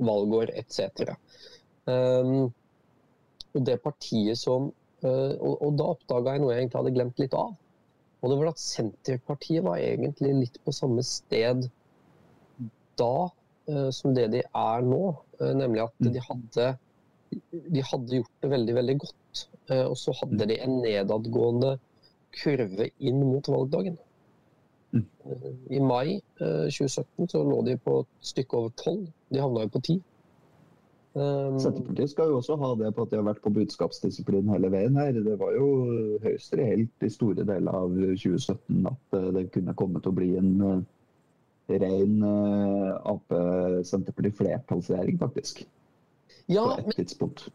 Valgår 0.00 0.50
etc. 0.56 1.12
Um, 1.86 2.52
og 3.52 3.64
det 3.66 3.82
partiet 3.82 4.38
som 4.38 4.70
uh, 5.04 5.34
og, 5.36 5.58
og 5.60 5.74
da 5.76 5.88
oppdaga 5.92 6.32
jeg 6.32 6.40
noe 6.40 6.54
jeg 6.54 6.62
egentlig 6.62 6.80
hadde 6.80 6.94
glemt 6.94 7.20
litt 7.20 7.34
av. 7.36 7.52
Og 8.20 8.30
det 8.30 8.38
var 8.38 8.50
at 8.52 8.62
Senterpartiet 8.62 9.64
var 9.64 9.80
egentlig 9.80 10.32
litt 10.38 10.56
på 10.64 10.72
samme 10.72 11.04
sted 11.04 11.68
da 13.00 13.12
som 13.94 14.14
det 14.16 14.28
de 14.32 14.42
er 14.46 14.82
nå. 14.86 15.00
eh, 15.40 15.54
nemlig 15.56 15.82
at 15.86 15.94
Mm. 16.00 16.12
de 16.12 16.20
hadde, 16.28 16.66
de 17.74 17.82
hadde 17.90 18.16
gjort 18.20 18.36
det 18.42 18.50
veldig, 18.50 18.74
veldig 18.74 18.98
godt. 19.06 19.46
Eh, 19.70 19.84
og 19.86 19.96
så 19.96 20.12
hadde 20.20 20.46
de 20.50 20.56
en 20.62 20.78
nedadgående 20.82 21.78
kurve 22.42 22.90
inn 23.00 23.20
mot 23.26 23.46
valgdagen. 23.50 23.96
Mm. 24.92 25.04
Eh, 25.26 25.76
I 25.76 25.80
mai 25.80 26.16
eh, 26.40 26.68
2017 26.70 27.28
så 27.30 27.42
lå 27.46 27.62
de 27.64 27.76
på 27.78 28.00
et 28.00 28.06
stykke 28.32 28.54
over 28.58 28.70
12. 28.76 29.06
De 29.32 29.38
havna 29.40 29.66
jo 29.66 29.68
på 29.78 29.82
10. 29.82 30.00
Um, 31.12 31.56
Senterpartiet 31.58 32.10
skal 32.12 32.28
jo 32.30 32.36
også 32.38 32.54
ha 32.60 32.68
det 32.78 32.92
på 32.94 33.02
at 33.02 33.10
de 33.10 33.16
har 33.18 33.24
vært 33.26 33.40
på 33.42 33.50
budskapsdisiplin 33.50 34.46
hele 34.52 34.68
veien 34.70 34.94
her. 34.96 35.10
Det 35.12 35.38
var 35.40 35.56
jo 35.56 35.66
høyst 36.22 36.54
reelt 36.54 37.02
i 37.02 37.08
store 37.10 37.42
deler 37.48 37.74
av 37.74 37.90
2017 37.96 38.86
at 38.86 39.16
eh, 39.18 39.30
det 39.34 39.48
kunne 39.50 39.74
komme 39.74 39.98
til 40.04 40.12
å 40.12 40.18
bli 40.20 40.28
en 40.38 40.52
eh, 40.68 40.84
ren 41.78 42.22
uh, 42.24 43.00
Ap-Senterparti-flertallsregjering, 43.12 45.18
faktisk. 45.18 45.66
ja, 46.46 46.64
På 46.64 46.76
men, 46.82 46.88
et 46.90 46.96
tidspunkt. 46.96 47.48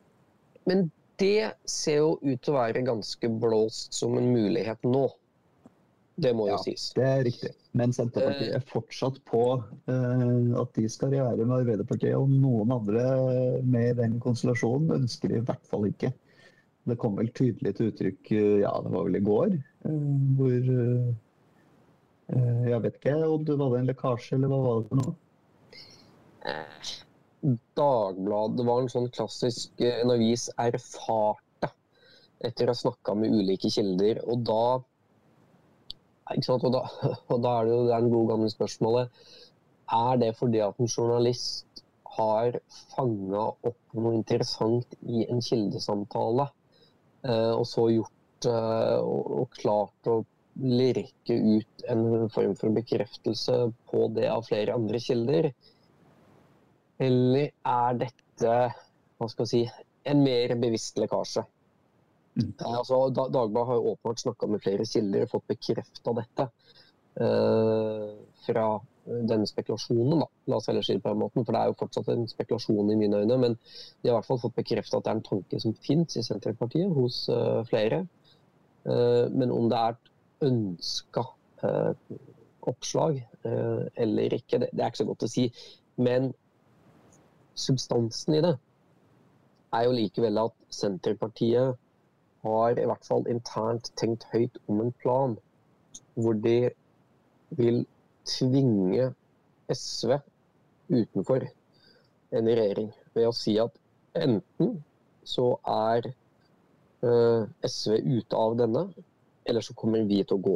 men 0.65 0.91
det 1.19 1.51
ser 1.65 1.95
jo 1.98 2.19
ut 2.22 2.41
til 2.43 2.53
å 2.53 2.57
være 2.57 2.81
ganske 2.88 3.29
blåst 3.39 3.93
som 3.95 4.17
en 4.19 4.34
mulighet 4.34 4.77
nå. 4.84 5.10
Det 6.15 6.34
må 6.36 6.48
jo 6.48 6.51
Ja. 6.55 6.63
sies. 6.63 6.93
Det 6.95 7.03
er 7.03 7.24
riktig. 7.24 7.51
Men 7.74 7.91
Senterpartiet 7.91 8.50
Eh. 8.50 8.55
er 8.55 8.60
fortsatt 8.60 9.19
på 9.25 9.63
uh, 9.88 10.62
at 10.62 10.74
de 10.74 10.88
skal 10.89 11.10
regjere 11.12 11.45
med 11.45 11.57
Arbeiderpartiet. 11.65 12.15
Og 12.15 12.29
noen 12.29 12.72
andre 12.72 13.62
med 13.63 13.89
i 13.89 13.93
den 14.01 14.19
konstellasjonen 14.19 14.91
ønsker 15.01 15.27
de 15.29 15.36
i 15.36 15.39
hvert 15.43 15.65
fall 15.67 15.86
ikke. 15.91 16.13
Det 16.88 16.98
kom 17.01 17.15
vel 17.17 17.27
tydelig 17.34 17.74
til 17.75 17.88
uttrykk 17.91 18.31
eh, 18.31 18.60
ja, 18.62 18.69
det 18.86 18.91
var 18.93 19.03
vel 19.07 19.15
i 19.17 19.24
går, 19.25 19.55
uh, 19.89 20.36
hvor 20.38 20.53
eh, 20.53 21.10
eh, 21.10 21.13
Jeg 22.25 22.82
vet 22.82 22.96
ikke 22.98 23.15
det 23.46 23.55
var 23.60 23.77
en 23.77 23.89
lekkasje, 23.89 24.36
eller 24.38 24.50
hva 24.50 24.62
var 24.63 24.79
det 24.79 24.88
for 24.89 25.01
noe? 25.01 25.13
Dagbladet 27.77 28.65
var 28.65 28.82
en 28.82 28.89
sånn 28.89 29.12
klassisk 29.13 29.82
eh, 29.84 30.00
en 30.01 30.13
avis 30.15 30.48
erfarte 30.62 31.70
etter 32.46 32.65
å 32.65 32.74
ha 32.74 32.79
snakka 32.79 33.15
med 33.20 33.34
ulike 33.34 33.70
kilder. 33.74 34.24
Og 34.25 34.41
da? 34.48 34.65
Og 36.25 36.67
da, 36.74 36.82
og 37.34 37.39
da 37.46 37.51
er 37.60 37.67
det 37.67 37.74
jo 37.75 37.82
det 37.86 37.94
er 37.94 38.00
en 38.01 38.13
god 38.15 38.29
gamle 38.32 38.50
spørsmålet 38.50 39.25
Er 39.94 40.22
det 40.24 40.32
fordi 40.39 40.63
at 40.65 40.79
en 40.82 40.89
journalist 40.89 41.84
har 42.15 42.58
fanga 42.96 43.44
opp 43.70 43.94
noe 43.94 44.15
interessant 44.15 44.96
i 45.03 45.25
en 45.29 45.44
kildesamtale, 45.44 46.48
eh, 47.27 47.51
og 47.51 47.65
så 47.70 47.89
gjort 47.91 48.48
eh, 48.50 48.98
og, 49.03 49.34
og 49.41 49.60
klart 49.60 50.10
å 50.10 50.24
lirke 50.55 51.35
ut 51.57 51.83
en 51.91 52.29
form 52.31 52.55
for 52.55 52.69
bekreftelse 52.75 53.57
på 53.91 54.07
det 54.15 54.29
av 54.31 54.45
flere 54.47 54.75
andre 54.77 55.00
kilder? 55.03 55.50
Eller 57.00 57.51
er 57.67 58.00
dette 58.05 58.53
hva 59.17 59.27
skal 59.31 59.45
jeg 59.45 59.51
si, 59.51 59.85
en 60.12 60.24
mer 60.24 60.55
bevisst 60.59 60.97
lekkasje? 61.00 61.43
Mm. 62.39 62.53
Eh, 62.59 62.74
Altså, 62.79 63.09
Dagbladet 63.15 63.67
har 63.67 63.75
jo 63.79 63.93
åpenbart 63.93 64.19
snakka 64.24 64.47
med 64.51 64.63
flere 64.63 64.85
kilder 64.85 65.24
og 65.25 65.31
fått 65.35 65.47
bekrefta 65.53 66.13
dette. 66.21 66.50
eh, 67.15 68.09
fra 68.45 68.63
denne 69.05 69.45
spekulasjonen, 69.47 70.19
da. 70.19 70.25
La 70.51 70.57
oss 70.57 70.67
heller 70.67 70.83
si 70.83 70.93
det 70.97 71.03
på 71.03 71.12
den 71.13 71.21
måten. 71.21 71.45
For 71.45 71.53
det 71.55 71.62
er 71.62 71.69
jo 71.69 71.77
fortsatt 71.79 72.09
en 72.12 72.25
spekulasjon 72.27 72.89
i 72.91 72.97
mine 73.00 73.21
øyne. 73.21 73.38
Men 73.39 73.55
de 73.55 74.09
har 74.09 74.15
i 74.15 74.17
hvert 74.17 74.27
fall 74.27 74.41
fått 74.41 74.55
bekrefta 74.57 74.97
at 74.97 75.05
det 75.05 75.12
er 75.13 75.19
en 75.19 75.27
tanke 75.29 75.59
som 75.63 75.75
fins 75.85 76.17
i 76.19 76.24
Senterpartiet 76.25 76.91
hos 76.97 77.21
eh, 77.29 77.62
flere. 77.69 78.01
Eh, 78.85 79.25
men 79.31 79.51
om 79.51 79.69
det 79.71 79.77
er 79.79 79.95
ønska 80.43 81.23
eh, 81.63 82.17
oppslag 82.67 83.19
eh, 83.45 83.85
eller 83.95 84.33
ikke, 84.33 84.59
det, 84.65 84.69
er 84.73 84.89
ikke 84.89 85.03
så 85.03 85.09
godt 85.09 85.25
å 85.27 85.31
si. 85.31 85.47
Men 85.95 86.31
substansen 87.55 88.35
i 88.35 88.43
det 88.43 88.55
er 89.75 89.87
jo 89.87 89.95
likevel 89.95 90.39
at 90.45 90.55
Senterpartiet 90.73 91.75
har 92.45 92.79
i 92.79 92.87
hvert 92.87 93.07
fall 93.07 93.25
internt 93.31 93.91
tenkt 93.99 94.27
høyt 94.33 94.59
om 94.69 94.81
en 94.83 94.93
plan 95.01 95.37
hvor 96.15 96.37
de 96.43 96.69
vil 97.57 97.83
tvinge 98.27 99.11
SV 99.71 100.17
utenfor 100.93 101.47
en 102.35 102.49
regjering 102.49 102.91
ved 103.15 103.27
å 103.29 103.33
si 103.35 103.55
at 103.61 103.73
enten 104.17 104.77
så 105.25 105.47
er 105.69 106.09
eh, 106.09 107.43
SV 107.65 107.97
ute 108.19 108.37
av 108.39 108.57
denne, 108.59 108.85
eller 109.45 109.61
så 109.61 109.75
kommer 109.77 110.03
vi 110.09 110.23
til 110.23 110.37
å 110.37 110.45
gå. 110.49 110.55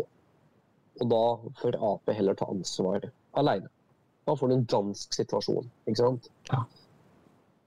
Og 0.99 1.11
da 1.13 1.23
får 1.61 1.79
Ap 1.93 2.11
heller 2.11 2.37
ta 2.37 2.49
ansvar 2.51 3.09
alene. 3.39 3.69
Da 4.27 4.35
får 4.37 4.49
du 4.49 4.55
en 4.57 4.69
dansk 4.69 5.15
situasjon, 5.15 5.69
ikke 5.87 6.01
sant? 6.01 6.29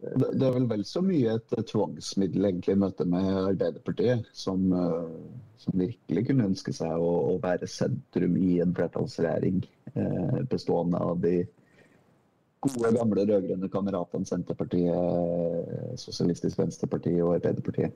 Det, 0.03 0.29
det 0.35 0.47
er 0.47 0.55
vel 0.57 0.67
vel 0.71 0.83
så 0.87 1.01
mye 1.05 1.37
et 1.37 1.55
eh, 1.55 1.65
tvangsmiddel 1.71 2.49
egentlig 2.49 2.75
i 2.75 2.81
møte 2.83 3.07
med 3.07 3.29
Arbeiderpartiet, 3.39 4.27
som, 4.35 4.65
eh, 4.75 5.51
som 5.63 5.79
virkelig 5.79 6.25
kunne 6.27 6.49
ønske 6.51 6.75
seg 6.75 6.99
å, 6.99 7.11
å 7.31 7.37
være 7.43 7.71
sentrum 7.71 8.35
i 8.39 8.57
en 8.65 8.75
flertallsregjering 8.75 9.61
eh, 9.95 10.41
bestående 10.51 10.99
av 10.99 11.23
de 11.23 11.37
gode, 12.67 12.91
gamle 12.99 13.27
rød-grønne 13.31 13.71
kameratene 13.71 14.27
Senterpartiet, 14.27 15.99
Sosialistisk 16.03 16.59
Venstreparti 16.59 17.15
og 17.21 17.37
Arbeiderpartiet. 17.37 17.95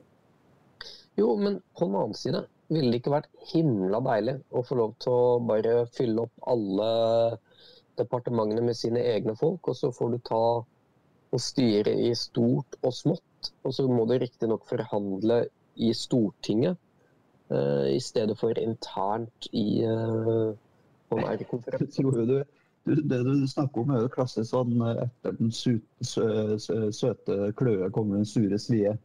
Jo, 1.17 1.33
men 1.41 1.61
på 1.77 1.85
den 1.87 1.97
annen 1.97 2.17
side 2.17 2.43
ville 2.69 2.91
det 2.91 3.01
ikke 3.01 3.15
vært 3.15 3.29
himla 3.51 4.01
deilig 4.05 4.37
å 4.51 4.63
få 4.65 4.77
lov 4.77 4.95
til 5.01 5.13
å 5.13 5.37
bare 5.49 5.75
fylle 5.95 6.27
opp 6.27 6.49
alle 6.51 6.89
departementene 7.97 8.65
med 8.67 8.77
sine 8.77 9.01
egne 9.15 9.33
folk, 9.39 9.71
og 9.71 9.77
så 9.79 9.91
får 9.95 10.13
du 10.13 10.19
ta 10.27 10.43
og 11.27 11.41
styre 11.41 11.93
i 12.07 12.11
stort 12.15 12.77
og 12.83 12.93
smått. 12.95 13.51
Og 13.65 13.73
så 13.75 13.87
må 13.89 14.05
du 14.07 14.17
riktignok 14.19 14.67
forhandle 14.69 15.45
i 15.75 15.91
Stortinget 15.95 16.77
uh, 17.51 17.87
i 17.89 17.99
stedet 18.03 18.37
for 18.39 18.57
internt 18.61 19.49
i 19.51 19.83
uh, 19.85 20.53
på 21.09 21.19
en 21.19 21.27
R-konferanse. 21.33 21.91
Tror 21.97 22.11
du, 22.31 22.37
du, 22.85 22.95
det 22.95 23.21
du 23.25 23.47
snakker 23.49 23.83
om 23.83 23.93
er 23.95 24.05
jo 24.05 24.13
klassisk 24.13 24.51
sånn 24.53 24.79
eh, 24.85 25.03
etter 25.07 25.37
den 25.39 25.51
søte 26.93 27.51
kløe 27.59 27.91
kommer 27.95 28.19
den 28.19 28.29
sure 28.29 28.59
svie. 28.61 28.97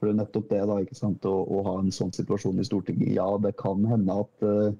For 0.00 0.08
det 0.08 0.16
er 0.16 0.20
nettopp 0.22 0.48
det, 0.48 0.60
da, 0.70 0.78
ikke 0.80 0.96
sant, 0.96 1.26
å, 1.28 1.34
å 1.44 1.64
ha 1.68 1.74
en 1.82 1.92
sånn 1.92 2.14
situasjon 2.16 2.62
i 2.62 2.64
Stortinget. 2.64 3.12
Ja, 3.18 3.28
det 3.44 3.52
kan 3.60 3.84
hende 3.86 4.16
at 4.24 4.46
uh, 4.46 4.70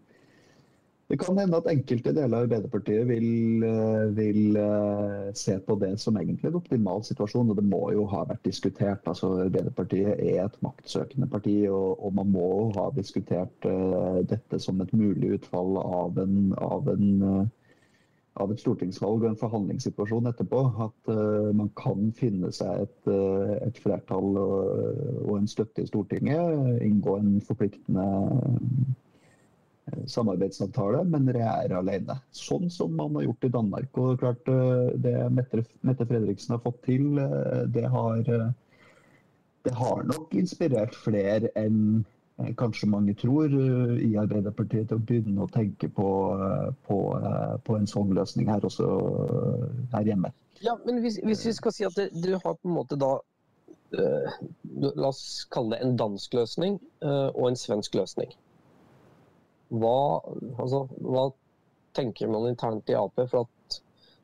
det 1.10 1.16
kan 1.18 1.38
hende 1.38 1.58
at 1.58 1.66
enkelte 1.66 2.12
deler 2.14 2.36
av 2.36 2.44
Arbeiderpartiet 2.44 3.08
vil, 3.08 3.64
eh, 3.66 4.02
vil 4.14 4.56
eh, 4.56 5.32
se 5.34 5.56
på 5.58 5.74
det 5.82 5.96
som 5.98 6.14
egentlig 6.20 6.52
en 6.52 6.58
optimal 6.60 7.02
situasjon, 7.02 7.50
og 7.50 7.58
det 7.58 7.64
må 7.66 7.80
jo 7.90 8.04
ha 8.12 8.20
vært 8.28 8.44
diskutert. 8.46 9.02
Altså, 9.10 9.32
Arbeiderpartiet 9.42 10.12
er 10.14 10.44
et 10.44 10.60
maktsøkende 10.62 11.26
parti, 11.32 11.56
og, 11.66 11.98
og 11.98 12.14
man 12.14 12.30
må 12.30 12.46
ha 12.76 12.86
diskutert 12.94 13.66
uh, 13.66 14.22
dette 14.22 14.62
som 14.62 14.78
et 14.84 14.94
mulig 14.94 15.32
utfall 15.40 15.80
av, 15.82 16.20
en, 16.22 16.54
av, 16.62 16.92
en, 16.94 17.50
av 18.40 18.52
et 18.52 18.60
stortingsvalg 18.62 19.24
og 19.24 19.28
en 19.32 19.40
forhandlingssituasjon 19.40 20.30
etterpå. 20.30 20.62
At 20.86 21.10
uh, 21.10 21.50
man 21.56 21.72
kan 21.78 22.10
finne 22.16 22.52
seg 22.54 22.86
et, 22.86 23.10
uh, 23.10 23.56
et 23.66 23.80
flertall 23.82 24.38
og, 24.38 25.04
og 25.26 25.36
en 25.38 25.50
støtte 25.50 25.82
i 25.82 25.90
Stortinget, 25.90 26.82
inngå 26.86 27.18
en 27.18 27.38
forpliktende 27.44 28.06
samarbeidsavtale, 30.10 31.02
men 31.08 31.28
regjere 31.34 31.78
alene. 31.80 32.16
Sånn 32.36 32.70
som 32.72 32.94
man 32.96 33.16
har 33.18 33.26
gjort 33.26 33.46
i 33.46 33.52
Danmark. 33.56 34.00
Og 34.00 34.20
klart 34.22 34.50
uh, 34.50 34.90
Det 34.94 35.14
Mette, 35.34 35.64
Mette 35.86 36.06
Fredriksen 36.08 36.56
har 36.56 36.62
fått 36.64 36.82
til, 36.86 37.18
eh, 37.18 37.64
det 37.74 37.86
har, 37.90 38.20
eh, 38.20 38.50
det 39.66 39.74
har 39.76 40.04
nok 40.08 40.34
inspirert 40.38 40.96
flere 40.96 41.52
enn 41.58 41.80
eh, 42.00 42.16
kanskje 42.56 42.88
mange 42.90 43.14
tror 43.14 43.52
eh, 43.52 43.96
i 44.06 44.10
Arbeiderpartiet 44.20 44.88
til 44.90 44.98
å 44.98 45.04
begynne 45.06 45.44
å 45.44 45.50
tenke 45.52 45.88
på, 45.92 46.10
eh, 46.36 46.68
på, 46.86 47.00
eh, 47.18 47.56
på 47.66 47.76
en 47.76 47.88
sånn 47.90 48.14
løsning 48.16 48.50
her 48.50 48.64
også 48.66 48.86
eh, 49.24 49.66
her 49.94 50.12
hjemme. 50.12 50.32
Ja, 50.64 50.76
men 50.86 51.00
hvis, 51.04 51.18
hvis 51.24 51.46
vi 51.46 51.56
skal 51.56 51.74
si 51.74 51.86
at 51.88 51.96
du 51.96 52.30
har 52.34 52.54
på 52.54 52.68
en 52.68 52.76
måte 52.76 52.98
da 53.00 53.14
eh, 53.96 54.38
La 54.80 55.08
oss 55.08 55.48
kalle 55.50 55.74
det 55.74 55.84
en 55.84 55.96
dansk 55.98 56.34
løsning 56.36 56.78
eh, 57.02 57.28
og 57.30 57.48
en 57.48 57.58
svensk 57.58 57.96
løsning. 57.98 58.30
Hva, 59.70 60.20
altså, 60.58 60.84
hva 61.02 61.28
tenker 61.96 62.30
man 62.30 62.48
internt 62.50 62.90
i 62.90 62.96
Ap? 62.98 63.18
For 63.18 63.44
at 63.46 63.80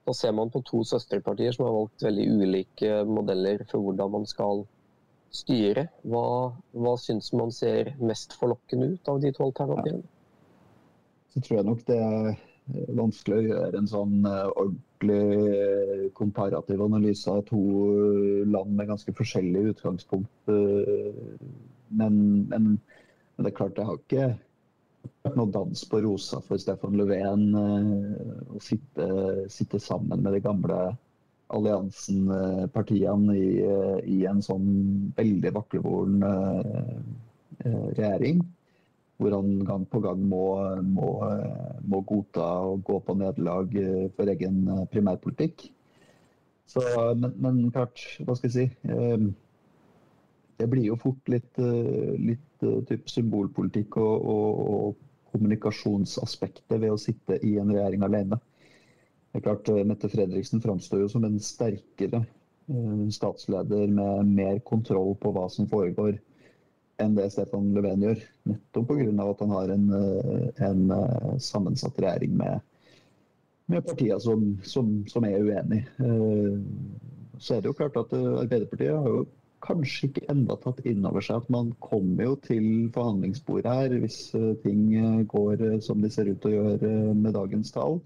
Da 0.06 0.14
ser 0.14 0.36
man 0.38 0.52
på 0.54 0.62
to 0.62 0.84
søsterpartier 0.86 1.54
som 1.54 1.64
har 1.66 1.74
valgt 1.74 2.04
veldig 2.06 2.26
ulike 2.30 3.00
modeller 3.10 3.64
for 3.66 3.82
hvordan 3.82 4.12
man 4.12 4.26
skal 4.30 4.62
styre. 5.34 5.86
Hva, 6.06 6.26
hva 6.76 6.96
syns 7.00 7.32
man 7.36 7.52
ser 7.54 7.94
mest 8.00 8.36
forlokkende 8.40 8.94
ut 8.94 9.08
av 9.12 9.22
de 9.22 9.32
to 9.34 9.46
alternativene? 9.48 10.04
Så 11.34 11.42
tror 11.44 11.58
jeg 11.58 11.68
nok 11.68 11.82
det 11.88 11.98
er 12.00 12.36
vanskelig 12.96 13.36
å 13.36 13.46
gjøre 13.46 13.80
en 13.80 13.90
sånn 13.90 14.16
eh, 14.26 14.48
ordentlig 14.62 15.20
eh, 15.52 16.04
komparativ 16.16 16.82
analyse 16.82 17.30
av 17.30 17.44
to 17.50 17.60
land 18.48 18.74
med 18.78 18.90
ganske 18.90 19.14
forskjellig 19.16 19.68
utgangspunkt. 19.74 20.50
Eh, 20.50 21.20
men, 21.88 22.18
men, 22.50 22.74
men 22.76 23.46
det 23.46 23.52
er 23.52 23.58
klart, 23.60 23.76
det 23.76 23.86
har 23.86 24.00
ikke 24.00 24.32
noe 25.36 25.50
dans 25.54 25.82
på 25.90 26.00
rosa 26.02 26.40
for 26.42 26.58
Stefan 26.58 26.96
Löfven 26.98 27.48
å 27.54 28.60
sitte, 28.62 29.06
sitte 29.52 29.78
sammen 29.82 30.22
med 30.22 30.34
de 30.34 30.40
gamle 30.42 30.78
alliansen-partiene 31.54 33.36
i, 33.38 33.50
i, 34.16 34.18
en 34.26 34.42
sånn 34.42 34.66
veldig 35.16 35.52
vaklevoren 35.54 36.24
regjering 37.62 38.42
hvor 39.16 39.32
han 39.32 39.64
gang 39.64 39.86
på 39.88 40.00
gang 40.04 40.20
må, 40.28 40.44
må, 40.84 41.08
må 41.88 42.02
godta 42.08 42.44
å 42.68 42.76
gå 42.84 42.98
på 43.04 43.16
nederlag 43.16 43.72
eh, 43.80 44.04
for 44.16 44.32
egen 44.32 44.66
eh, 44.72 44.84
primærpolitikk. 44.92 45.70
Så, 46.66 46.82
men, 47.16 47.32
men, 47.40 47.60
klart, 47.72 48.02
hva 48.26 48.34
skal 48.36 48.50
jeg 48.50 48.54
si 48.56 48.90
eh, 48.90 49.26
Det 50.58 50.66
blir 50.72 50.88
jo 50.88 50.96
fort 50.98 51.28
litt, 51.30 51.60
litt 51.60 52.64
symbolpolitikk 53.12 53.98
og, 54.00 54.28
og, 54.32 54.62
og, 54.66 55.02
kommunikasjonsaspektet 55.36 56.78
ved 56.80 56.94
å 56.94 57.00
sitte 57.00 57.36
i 57.44 57.58
en 57.60 57.68
regjering 57.68 58.06
alene. 58.06 58.38
Det 59.36 59.42
er 59.42 59.44
klart, 59.50 59.68
Mette 59.84 60.08
Fredriksen 60.08 60.62
framstår 60.64 61.02
jo 61.02 61.08
som 61.12 61.24
en 61.28 61.36
sterkere 61.44 62.22
statsleder 63.12 63.90
med 63.92 64.30
mer 64.32 64.58
kontroll 64.64 65.12
på 65.20 65.30
hva 65.34 65.44
som 65.52 65.68
foregår 65.70 66.16
enn 67.02 67.16
det 67.16 67.28
Stefan 67.34 67.74
Löfven 67.76 68.04
gjør. 68.06 68.22
Nettopp 68.48 68.88
pga. 68.88 69.28
at 69.30 69.40
han 69.44 69.50
har 69.52 69.68
en, 69.74 69.88
eh, 69.92 70.64
en, 70.68 70.90
eh, 70.90 71.38
sammensatt 71.38 71.98
regjering 72.00 72.36
med, 72.36 72.60
med 73.68 73.84
partier 73.84 74.18
som, 74.18 74.58
som, 74.62 75.04
som 75.06 75.24
er 75.24 75.44
uenig. 75.44 75.84
Eh, 76.00 76.56
så 77.38 77.54
er 77.54 77.60
det 77.60 77.68
jo 77.68 77.76
klart 77.76 77.98
at 78.00 78.16
Arbeiderpartiet 78.16 78.96
har 78.96 79.08
jo 79.12 79.26
kanskje 79.60 80.08
ikke 80.08 80.26
enda 80.32 80.56
tatt 80.56 80.80
inn 80.88 81.04
over 81.04 81.20
seg 81.20 81.42
at 81.42 81.50
man 81.52 81.74
kommer 81.84 82.24
jo 82.24 82.34
til 82.40 82.88
forhandlingsbordet 82.94 83.72
her 83.72 83.94
hvis 84.00 84.30
ting 84.62 85.26
går 85.28 85.80
som 85.84 86.00
de 86.00 86.10
ser 86.12 86.30
ut 86.30 86.40
til 86.40 86.54
å 86.54 86.56
gjøre 86.56 87.14
med 87.18 87.34
dagens 87.36 87.72
tall. 87.74 88.00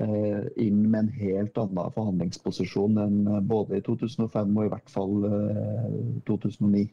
Inn 0.00 0.78
med 0.88 0.98
en 0.98 1.08
helt 1.18 1.58
annen 1.60 1.92
forhandlingsposisjon 1.92 2.96
enn 3.02 3.18
både 3.48 3.76
i 3.76 3.82
2005 3.84 4.54
og 4.56 4.64
i 4.64 4.70
hvert 4.72 4.92
fall 4.92 5.26
2009. 6.28 6.86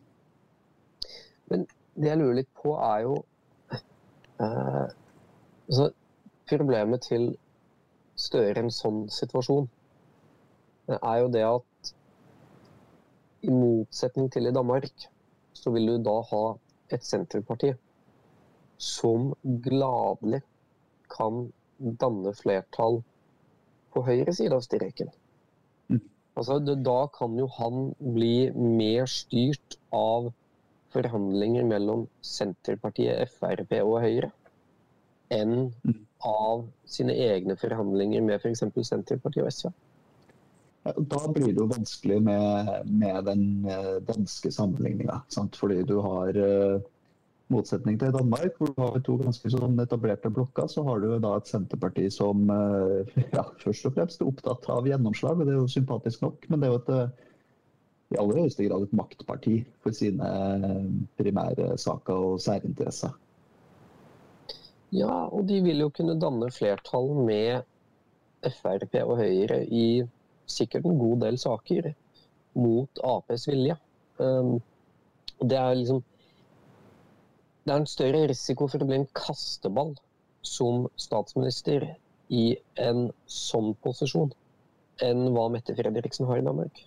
Men 1.50 1.64
det 1.96 2.12
jeg 2.12 2.20
lurer 2.20 2.40
litt 2.42 2.52
på, 2.60 2.74
er 2.76 3.06
jo 3.08 3.16
eh, 3.72 4.86
altså, 5.70 5.90
Problemet 6.50 7.06
til 7.06 7.32
Støre 8.20 8.58
i 8.58 8.64
en 8.66 8.74
sånn 8.74 9.04
situasjon 9.14 9.68
er 10.98 11.20
jo 11.22 11.28
det 11.32 11.44
at 11.46 11.92
i 13.46 13.54
motsetning 13.54 14.28
til 14.34 14.50
i 14.50 14.54
Danmark, 14.56 15.06
så 15.54 15.72
vil 15.72 15.88
du 15.88 16.02
da 16.04 16.18
ha 16.32 16.42
et 16.92 17.06
senterparti 17.06 17.70
som 18.82 19.30
gladelig 19.44 20.42
kan 21.12 21.46
danne 21.80 22.34
flertall 22.38 23.00
på 23.94 24.04
høyre 24.06 24.34
side 24.36 24.56
av 24.56 24.64
streken. 24.66 25.12
Mm. 25.90 26.04
Altså, 26.38 26.60
da 26.60 27.00
kan 27.16 27.38
jo 27.40 27.48
han 27.58 27.90
bli 28.00 28.52
mer 28.56 29.10
styrt 29.10 29.80
av 29.96 30.32
forhandlinger 30.94 31.66
mellom 31.70 32.08
Senterpartiet, 32.26 33.30
Frp 33.38 33.76
og 33.84 34.00
Høyre 34.04 34.32
enn 35.30 35.70
mm. 35.86 35.98
av 36.26 36.64
sine 36.90 37.14
egne 37.14 37.54
forhandlinger 37.60 38.24
med 38.26 38.40
f.eks. 38.40 38.64
Senterpartiet 38.88 39.46
og 39.46 39.54
SV. 39.54 39.70
Da 40.90 41.20
blir 41.36 41.52
det 41.52 41.60
jo 41.60 41.68
vanskelig 41.70 42.18
med, 42.24 42.72
med 42.88 43.28
den 43.28 43.44
eh, 43.70 43.98
danske 44.08 44.52
sammenligninga. 44.52 45.20
Fordi 45.60 45.84
du 45.86 46.00
har 46.02 46.40
uh, 46.40 46.80
motsetning 47.50 47.98
til 48.00 48.14
Danmark, 48.14 48.58
hvor 48.58 48.74
du 48.74 48.82
har 48.82 49.00
to 49.06 49.16
ganske 49.22 49.50
sånn 49.54 49.80
etablerte 49.82 50.30
blokker, 50.34 50.68
så 50.70 50.84
har 50.86 51.02
du 51.02 51.08
da 51.22 51.36
et 51.38 51.50
Senterparti 51.50 52.06
som 52.14 52.46
uh, 52.50 53.02
ja, 53.38 53.46
først 53.64 53.90
og 53.90 53.98
fremst 53.98 54.22
er 54.22 54.30
opptatt 54.30 54.70
av 54.70 54.88
gjennomslag. 54.90 55.40
og 55.40 55.50
Det 55.50 55.56
er 55.56 55.60
jo 55.62 55.74
sympatisk 55.80 56.24
nok, 56.26 56.46
men 56.50 56.62
det 56.62 56.70
er 56.70 56.76
jo 56.76 56.84
et 56.84 57.26
i 58.10 58.18
aller 58.18 58.42
høyeste 58.42 58.66
grad 58.66 58.86
et 58.86 58.94
maktparti 58.98 59.56
for 59.84 59.94
sine 59.94 60.30
primære 61.20 61.76
saker 61.78 62.30
og 62.32 62.40
særinteresser. 62.42 63.14
Ja, 64.96 65.28
og 65.30 65.46
de 65.50 65.60
vil 65.62 65.84
jo 65.84 65.92
kunne 65.94 66.18
danne 66.22 66.50
flertall 66.52 67.12
med 67.28 67.68
Frp 68.42 68.96
og 69.04 69.20
Høyre 69.20 69.62
i 69.66 70.02
sikkert 70.50 70.88
en 70.90 70.98
god 70.98 71.22
del 71.26 71.38
saker 71.38 71.92
mot 72.58 73.02
Aps 73.06 73.46
vilje. 73.50 73.76
Um, 74.18 74.58
det 75.46 75.60
er 75.60 75.78
liksom 75.78 76.02
Det 77.70 77.76
er 77.76 77.84
en 77.84 77.90
større 77.90 78.22
risiko 78.32 78.66
for 78.66 78.82
å 78.82 78.86
bli 78.90 78.98
en 78.98 79.10
kasteball 79.14 79.92
som 80.42 80.88
statsminister 80.98 81.84
i 82.34 82.56
en 82.82 83.12
sånn 83.30 83.76
posisjon 83.86 84.32
enn 85.06 85.28
hva 85.36 85.44
Mette 85.54 85.76
Fredriksen 85.78 86.26
har 86.26 86.42
i 86.42 86.46
Danmark. 86.48 86.82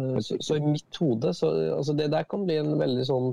Eh, 0.00 0.16
så, 0.24 0.38
så, 0.40 0.56
i 0.56 0.64
mitt 0.64 1.00
hode 1.02 1.34
så 1.36 1.50
altså 1.76 1.92
Det 1.92 2.08
der 2.16 2.24
kan 2.26 2.46
bli 2.48 2.56
en 2.62 2.72
veldig 2.80 3.04
sånn 3.06 3.28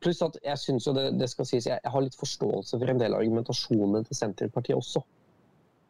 Pluss 0.00 0.22
at 0.22 0.38
jeg 0.40 0.62
syns 0.62 0.86
jo 0.86 0.94
det, 0.94 1.08
det, 1.18 1.26
skal 1.34 1.50
sies, 1.50 1.66
jeg, 1.66 1.82
har 1.82 2.04
litt 2.06 2.16
forståelse 2.16 2.78
for 2.78 2.94
en 2.94 3.02
del 3.02 3.16
av 3.16 3.24
argumentasjonene 3.24 4.06
til 4.06 4.16
Senterpartiet 4.16 4.78
også. 4.78 5.02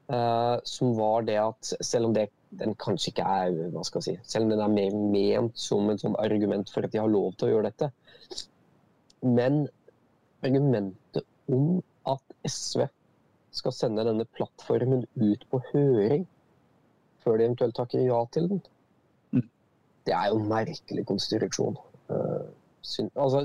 Uh, 0.09 0.57
som 0.65 0.95
var 0.97 1.27
det 1.29 1.37
at 1.37 1.71
selv 1.85 2.09
om 2.09 2.17
det, 2.17 2.31
den 2.57 2.73
kanskje 2.81 3.13
ikke 3.13 3.29
er 3.29 3.59
hva 3.75 3.85
skal 3.85 4.01
jeg 4.01 4.07
si, 4.23 4.33
Selv 4.33 4.49
om 4.49 4.55
den 4.55 4.63
er 4.65 4.73
mer 4.73 4.97
ment 5.13 5.61
som 5.61 5.93
et 5.93 6.01
sånn 6.01 6.17
argument 6.21 6.73
for 6.73 6.89
at 6.89 6.97
de 6.97 7.01
har 7.01 7.13
lov 7.13 7.37
til 7.37 7.51
å 7.51 7.53
gjøre 7.53 7.69
dette. 7.69 7.91
Men 9.25 9.67
argumentet 10.47 11.25
om 11.49 11.81
at 12.09 12.37
SV 12.47 12.87
skal 13.59 13.75
sende 13.75 14.05
denne 14.07 14.27
plattformen 14.37 15.07
ut 15.19 15.47
på 15.51 15.61
høring 15.73 16.27
før 17.25 17.39
de 17.39 17.49
eventuelt 17.49 17.77
takker 17.77 18.05
ja 18.07 18.19
til 18.33 18.47
den, 18.53 18.61
det 20.09 20.15
er 20.17 20.31
jo 20.31 20.39
en 20.41 20.49
merkelig 20.49 21.05
konstruksjon. 21.09 21.77
Uh, 22.09 22.47
altså, 23.21 23.43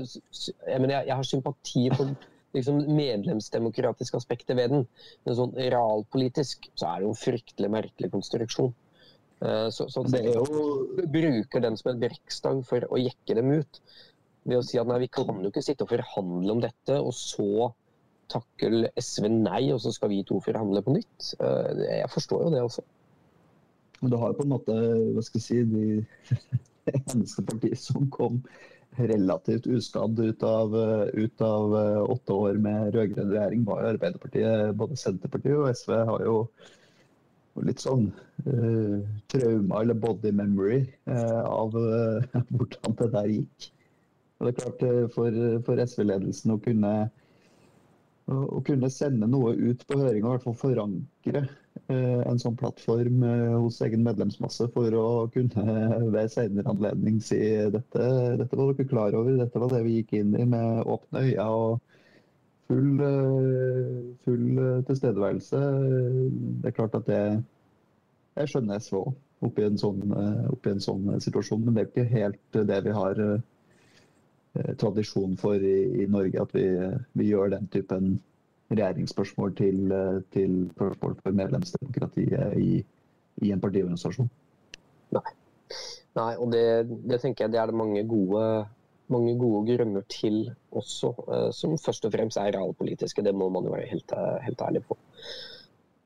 jeg, 0.66 0.80
mener, 0.80 1.02
jeg, 1.02 1.16
har 1.16 1.26
sympati 1.28 1.90
for 1.92 2.14
liksom, 2.56 2.80
medlemsdemokratiske 2.96 4.16
aspekter 4.16 4.56
ved 4.56 4.72
den, 4.72 4.86
men 5.26 5.36
sånn 5.36 5.52
realpolitisk 5.58 6.70
så 6.72 6.88
er 6.88 7.02
det 7.02 7.08
jo 7.08 7.12
en 7.12 7.20
fryktelig 7.20 7.70
merkelig 7.76 8.12
konstruksjon. 8.14 8.72
Så, 9.44 9.84
så, 9.90 9.90
så 9.92 10.02
det 10.08 10.22
er 10.22 10.38
jo... 10.38 11.06
bruker 11.12 11.60
den 11.60 11.74
som 11.76 11.90
en 11.90 11.98
brekkstang 12.00 12.62
for 12.64 12.86
å 12.88 13.00
jekke 13.02 13.34
dem 13.36 13.50
ut. 13.58 13.80
Ved 14.44 14.60
å 14.60 14.66
si 14.66 14.80
at 14.80 14.88
nei, 14.90 15.00
vi 15.04 15.12
kan 15.12 15.40
jo 15.40 15.50
ikke 15.50 15.62
sitte 15.64 15.86
og 15.86 15.92
forhandle 15.92 16.52
om 16.52 16.60
dette, 16.64 16.98
og 16.98 17.14
så 17.16 17.70
takkel 18.32 18.88
SV 19.00 19.28
nei, 19.32 19.62
og 19.72 19.80
så 19.84 19.92
skal 19.94 20.12
vi 20.12 20.22
to 20.26 20.40
forhandle 20.44 20.82
på 20.84 20.96
nytt. 20.96 21.32
Uh, 21.40 21.72
jeg 21.84 22.12
forstår 22.12 22.46
jo 22.46 22.52
det 22.54 22.62
også. 22.64 22.84
Men 24.02 24.12
du 24.12 24.18
har 24.20 24.32
jo 24.32 24.38
på 24.40 24.44
en 24.44 24.52
måte 24.52 24.76
hva 25.16 25.24
skal 25.24 25.40
jeg 25.40 25.48
si, 25.48 25.58
de 25.72 26.44
eneste 26.98 27.44
partiet 27.48 27.80
som 27.80 28.08
kom 28.12 28.42
relativt 28.98 29.66
uskadd 29.66 30.20
ut 30.20 30.44
av, 30.46 30.74
ut 31.16 31.42
av 31.42 31.72
åtte 32.12 32.36
år 32.36 32.60
med 32.62 32.94
rød-grønn 32.94 33.32
regjering, 33.32 33.64
var 33.66 33.80
jo 33.82 33.92
Arbeiderpartiet. 33.94 34.74
Både 34.78 34.98
Senterpartiet 35.00 35.56
og 35.56 35.70
SV 35.72 35.94
har 36.10 36.26
jo 36.28 36.36
litt 37.62 37.82
sånn 37.82 38.08
uh, 38.48 38.98
trauma 39.30 39.82
eller 39.82 39.98
body 39.98 40.32
memory 40.34 40.80
uh, 41.10 41.44
av 41.46 41.76
uh, 41.78 42.24
hvordan 42.56 42.98
det 42.98 43.10
der 43.14 43.30
gikk. 43.30 43.68
Det 44.40 44.50
er 44.50 44.56
klart 44.58 44.86
For, 45.14 45.36
for 45.66 45.84
SV-ledelsen 45.84 46.56
å 46.56 46.60
å 48.24 48.60
kunne 48.64 48.88
sende 48.88 49.28
noe 49.28 49.52
ut 49.52 49.82
på 49.84 49.98
høring 50.00 50.24
og 50.24 50.30
i 50.30 50.32
hvert 50.32 50.44
fall 50.46 50.56
forankre 50.56 51.42
Eh, 51.90 52.20
en 52.30 52.38
sånn 52.38 52.54
plattform 52.56 53.24
eh, 53.26 53.54
hos 53.60 53.80
egen 53.84 54.04
medlemsmasse 54.06 54.68
for 54.72 54.94
å 54.96 55.06
kunne 55.34 55.64
ved 56.14 56.30
senere 56.32 56.70
anledning 56.70 57.18
si 57.20 57.40
dette, 57.74 58.04
dette 58.38 58.56
var 58.56 58.70
dere 58.70 58.86
klar 58.88 59.16
over, 59.18 59.34
dette 59.40 59.60
var 59.60 59.72
det 59.72 59.80
vi 59.84 59.96
gikk 59.98 60.14
inn 60.20 60.36
i 60.38 60.46
med 60.48 60.86
åpne 60.94 61.24
øyne 61.26 61.46
og 61.50 61.98
full, 62.70 63.02
eh, 63.08 63.98
full 64.24 64.62
tilstedeværelse. 64.88 65.64
Det 66.62 66.70
er 66.70 66.78
klart 66.78 66.96
at 67.00 67.10
det 67.10 67.20
Jeg 68.34 68.50
skjønner 68.50 68.80
SV 68.82 68.96
òg 68.98 69.10
oppi, 69.46 69.66
sånn, 69.78 70.00
oppi 70.50 70.72
en 70.72 70.80
sånn 70.82 71.12
situasjon, 71.22 71.60
men 71.66 71.76
det 71.76 71.82
er 71.84 71.90
ikke 71.90 72.10
helt 72.10 72.56
det 72.70 72.80
vi 72.82 72.94
har 72.96 73.20
tradisjon 74.78 75.34
for 75.40 75.58
i, 75.58 76.04
i 76.04 76.06
Norge, 76.10 76.42
at 76.42 76.54
vi, 76.54 76.68
vi 77.18 77.30
gjør 77.32 77.56
den 77.56 77.66
typen 77.72 78.14
regjeringsspørsmål 78.70 79.54
til, 79.56 79.92
eh, 79.92 80.22
til 80.32 80.70
spørsmål 80.74 81.16
for 81.22 81.30
medlemsdemokratiet 81.30 82.56
i, 82.58 82.84
i 83.42 83.52
en 83.52 83.60
partiorganisasjon. 83.60 84.30
Nei. 85.14 85.26
Nei 86.14 86.32
og 86.38 86.52
det, 86.52 86.64
det, 87.04 87.20
tenker 87.20 87.44
jeg 87.44 87.54
det 87.54 87.60
er 87.60 87.70
det 87.70 87.78
mange 87.78 88.04
gode, 88.08 88.44
mange 89.12 89.34
gode 89.38 89.76
grunner 89.76 90.06
til 90.08 90.46
også, 90.72 91.12
eh, 91.28 91.50
som 91.52 91.78
først 91.78 92.06
og 92.08 92.14
fremst 92.14 92.40
er 92.40 92.54
realpolitiske. 92.56 93.24
Det 93.24 93.34
må 93.34 93.48
man 93.52 93.66
jo 93.66 93.74
være 93.74 93.90
helt, 93.90 94.16
helt 94.46 94.64
ærlig 94.68 94.84
på. 94.88 94.98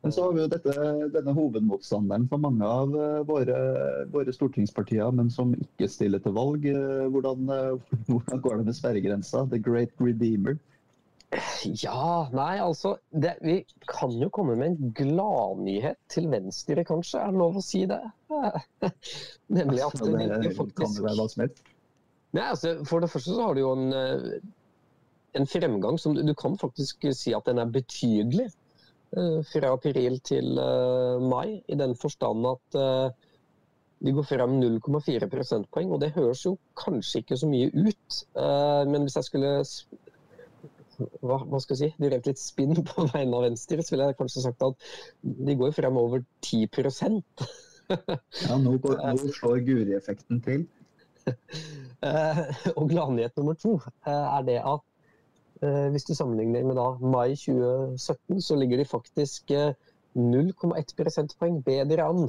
Men 0.08 0.12
så 0.16 0.22
har 0.24 0.32
vi 0.32 0.40
jo 0.40 0.48
dette, 0.48 0.72
denne 1.12 1.32
hovedmotstanderen 1.36 2.22
for 2.30 2.40
mange 2.40 2.64
av 2.64 2.94
eh, 2.96 3.18
våre, 3.28 3.56
våre, 4.08 4.32
stortingspartier, 4.32 5.10
men 5.12 5.26
som 5.28 5.50
ikke 5.52 5.84
stiller 5.92 6.22
til 6.24 6.32
valg. 6.32 6.64
Eh, 6.64 7.02
hvordan, 7.12 7.50
hvordan 8.08 8.40
går 8.46 8.54
det 8.56 8.64
med 8.70 8.76
sperregrensa? 8.78 9.42
The 9.50 9.58
Great 9.60 9.92
Redeemer? 10.00 10.56
Ja, 11.76 12.24
nei 12.32 12.54
altså 12.56 12.94
det, 13.12 13.34
Vi 13.44 13.58
kan 13.84 14.14
jo 14.16 14.30
komme 14.32 14.54
med 14.56 14.70
en 14.70 14.94
gladnyhet 14.96 15.98
til 16.08 16.30
Venstre, 16.32 16.86
kanskje. 16.88 17.20
Er 17.20 17.34
det 17.34 17.42
lov 17.42 17.58
å 17.60 17.64
si 17.66 17.82
det? 17.90 18.00
Nemlig 19.58 19.82
at 19.90 20.00
det, 20.00 20.28
det 20.46 20.54
faktisk 20.56 20.78
Kan 20.86 20.94
det 20.94 21.04
være 21.04 21.18
hva 21.18 21.26
som 21.34 21.44
helst? 21.44 21.60
Nei, 22.32 22.46
altså, 22.46 22.72
For 22.88 23.04
det 23.04 23.10
første 23.12 23.36
så 23.36 23.50
har 23.50 23.60
du 23.60 23.60
jo 23.60 23.74
en, 23.76 23.92
eh, 23.92 24.40
en 25.36 25.50
fremgang 25.52 26.00
som 26.00 26.16
du 26.16 26.32
kan 26.32 26.56
faktisk 26.64 27.10
si 27.12 27.36
at 27.36 27.52
den 27.52 27.60
er 27.60 27.76
betydelig. 27.76 28.48
Eh, 29.16 29.38
fra 29.48 29.72
april 29.72 30.18
til 30.20 30.58
eh, 30.60 31.22
mai, 31.24 31.62
i 31.68 31.78
den 31.80 31.94
forstand 31.96 32.44
at 32.50 32.80
de 33.98 34.12
går 34.14 34.26
frem 34.28 34.58
0,4 34.60 35.30
prosentpoeng. 35.32 35.94
Og 35.94 36.02
det 36.02 36.12
høres 36.14 36.44
jo 36.44 36.58
kanskje 36.78 37.22
ikke 37.22 37.38
så 37.40 37.48
mye 37.50 37.72
ut, 37.74 38.18
men 38.86 39.02
hvis 39.02 39.16
jeg 39.18 39.26
skulle 39.26 39.54
hva, 40.98 41.38
hva, 41.46 41.60
skal 41.62 41.76
jeg 41.76 41.80
si, 41.80 41.88
drevet 42.02 42.28
litt 42.30 42.40
spinn 42.42 42.74
på 42.90 43.06
vegne 43.12 43.38
av 43.38 43.46
Venstre, 43.46 43.82
så 43.82 43.94
ville 43.94 44.10
jeg 44.10 44.18
kanskje 44.18 44.44
sagt 44.44 44.64
at 44.66 44.88
de 45.22 45.56
går 45.58 45.74
frem 45.76 45.98
over 46.00 46.22
10% 46.46 47.22
Ja, 48.48 48.56
nå, 48.60 48.74
går, 48.82 48.98
nå 49.16 49.32
slår 49.32 49.62
Guri-effekten 49.68 50.42
til. 50.44 50.66
Eh, 51.98 52.38
og 52.78 52.92
gladnyhet 52.92 53.34
nummer 53.34 53.56
to 53.58 53.72
eh, 54.06 54.12
er 54.12 54.44
det 54.46 54.60
at 54.62 54.84
eh, 54.86 54.97
hvis 55.58 56.06
du 56.06 56.12
sammenligner 56.14 56.62
med 56.66 56.76
da 56.78 56.92
mai 57.02 57.34
2017, 57.34 58.40
så 58.44 58.56
ligger 58.58 58.78
de 58.78 58.84
faktisk 58.86 59.50
0,1 59.50 60.94
prosentpoeng 60.98 61.60
bedre 61.66 62.06
an 62.06 62.28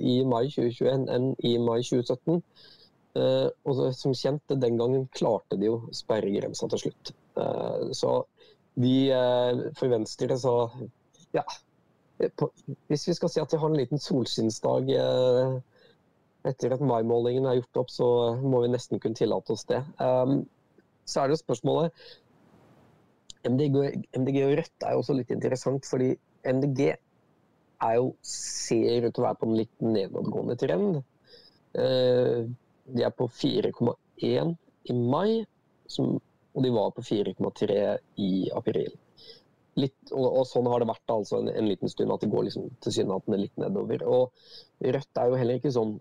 i 0.00 0.16
mai 0.26 0.48
2021 0.50 1.06
enn 1.14 1.28
i 1.38 1.54
mai 1.62 1.78
2017. 1.86 2.42
Og 3.14 3.82
som 3.94 4.16
kjent, 4.16 4.56
den 4.64 4.80
gangen 4.80 5.06
klarte 5.14 5.58
de 5.60 5.70
jo 5.70 5.78
sperregrensa 5.94 6.66
til 6.72 6.86
slutt. 6.86 7.14
Eh, 7.36 7.90
så 7.92 8.24
eh, 8.76 9.72
for 9.76 9.88
Venstre 9.88 10.38
så 10.38 10.70
ja. 11.32 11.44
Hvis 12.88 13.08
vi 13.08 13.14
skal 13.14 13.30
si 13.32 13.40
at 13.40 13.52
vi 13.52 13.58
har 13.58 13.70
en 13.70 13.78
liten 13.78 13.98
solskinnsdag 13.98 14.90
eh, 14.94 15.54
etter 16.48 16.74
at 16.74 16.84
maimålingen 16.84 17.46
er 17.46 17.60
gjort 17.60 17.84
opp, 17.84 17.90
så 17.90 18.08
må 18.42 18.62
vi 18.62 18.72
nesten 18.72 19.00
kunne 19.00 19.18
tillate 19.18 19.54
oss 19.54 19.64
det. 19.68 19.78
Så 21.06 21.20
er 21.20 21.28
det 21.28 21.36
jo 21.36 21.42
spørsmålet 21.44 22.06
MDG, 23.48 23.78
MDG 24.18 24.42
og 24.46 24.56
Rødt 24.60 24.86
er 24.86 24.94
jo 24.94 25.02
også 25.02 25.16
litt 25.18 25.32
interessant, 25.34 25.86
fordi 25.88 26.12
MDG 26.46 26.82
er 26.92 27.94
jo, 27.98 28.12
ser 28.26 29.08
ut 29.08 29.14
til 29.14 29.22
å 29.22 29.26
være 29.26 29.40
på 29.40 29.48
en 29.48 29.56
litt 29.58 29.82
nedadgående 29.82 30.54
trend. 30.60 31.00
De 31.74 33.02
er 33.06 33.14
på 33.18 33.26
4,1 33.26 34.52
i 34.92 34.94
mai, 34.94 35.42
som 35.90 36.20
og 36.52 36.64
de 36.64 36.72
var 36.74 36.92
på 36.92 37.04
4,3 37.04 37.78
i 38.20 38.32
april. 38.54 38.92
Litt, 39.80 39.96
og, 40.12 40.26
og, 40.26 40.42
sånn 40.48 40.68
har 40.68 40.82
det 40.82 40.90
vært 40.90 41.14
altså 41.14 41.40
en, 41.40 41.48
en 41.48 41.68
liten 41.68 41.88
stund, 41.88 42.12
at 42.12 42.24
det 42.24 42.30
går 42.32 42.48
liksom 42.48 42.68
tilsynelatende 42.84 43.40
litt 43.40 43.60
nedover. 43.60 44.04
Og 44.04 44.84
Rødt 44.84 45.20
er 45.20 45.30
jo 45.30 45.38
heller 45.40 45.60
ikke 45.60 45.72
sånn 45.72 45.96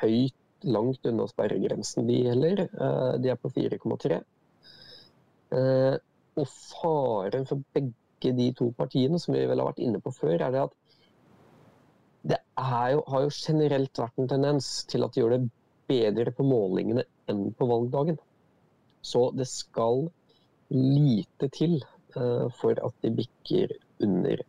høyt 0.00 0.66
langt 0.66 1.06
unna 1.06 1.28
sperregrensen, 1.30 2.08
de 2.10 2.18
heller. 2.26 2.64
Uh, 2.74 3.14
de 3.22 3.30
er 3.30 3.38
på 3.38 3.52
4,3. 3.54 4.18
Og 6.40 6.48
faren 6.48 7.46
for 7.48 7.62
begge 7.76 8.34
de 8.36 8.50
to 8.56 8.70
partiene, 8.76 9.20
som 9.20 9.34
vi 9.36 9.46
vel 9.48 9.60
har 9.60 9.70
vært 9.70 9.82
inne 9.84 10.00
på 10.02 10.12
før, 10.14 10.36
er 10.38 10.54
det 10.54 10.64
at 10.66 10.76
det 12.30 12.38
jo, 12.92 13.02
har 13.08 13.24
jo 13.24 13.32
generelt 13.32 14.00
vært 14.02 14.18
en 14.20 14.28
tendens 14.28 14.68
til 14.90 15.04
at 15.04 15.14
de 15.14 15.22
gjør 15.22 15.36
det 15.36 15.50
bedre 15.90 16.32
på 16.36 16.44
målingene 16.46 17.06
enn 17.30 17.46
på 17.56 17.68
valgdagen. 17.70 18.18
Så 19.00 19.30
det 19.36 19.48
skal 19.48 20.04
lite 20.70 21.48
til 21.54 21.78
uh, 22.16 22.46
for 22.60 22.76
at 22.76 22.96
de 23.04 23.12
bikker 23.22 23.72
under. 24.04 24.44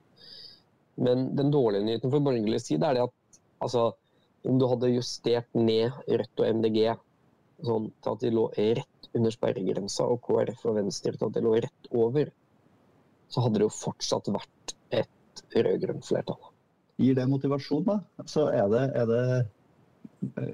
Men 1.01 1.31
den 1.37 1.53
dårlige 1.53 1.87
nyheten 1.87 2.11
for 2.11 2.23
borgerlig 2.23 2.59
side 2.61 2.85
er 2.85 2.97
det 2.97 3.07
at 3.07 3.39
altså, 3.63 3.91
om 4.47 4.59
du 4.59 4.67
hadde 4.67 4.91
justert 4.91 5.47
ned 5.55 5.95
Rødt 6.07 6.43
og 6.43 6.59
MDG 6.59 6.79
sånn 7.67 7.89
til 8.01 8.13
at 8.13 8.23
de 8.23 8.33
lå 8.33 8.45
rett 8.57 9.09
under 9.17 9.33
sperregrensa, 9.33 10.07
og 10.07 10.21
KrF 10.25 10.65
og 10.69 10.77
Venstre 10.79 11.15
til 11.15 11.27
at 11.27 11.37
de 11.37 11.43
lå 11.45 11.55
rett 11.57 11.91
over, 11.91 12.31
så 13.31 13.45
hadde 13.45 13.61
det 13.61 13.67
jo 13.67 13.75
fortsatt 13.75 14.29
vært 14.33 14.75
et 15.01 15.43
rød-grønt 15.55 16.07
flertall. 16.07 16.51
Gir 17.01 17.17
det 17.17 17.27
motivasjon, 17.31 17.87
da? 17.87 17.97
Så 18.29 18.47
er 18.53 18.67
det, 18.71 18.85
er 18.99 19.09
det 19.09 19.25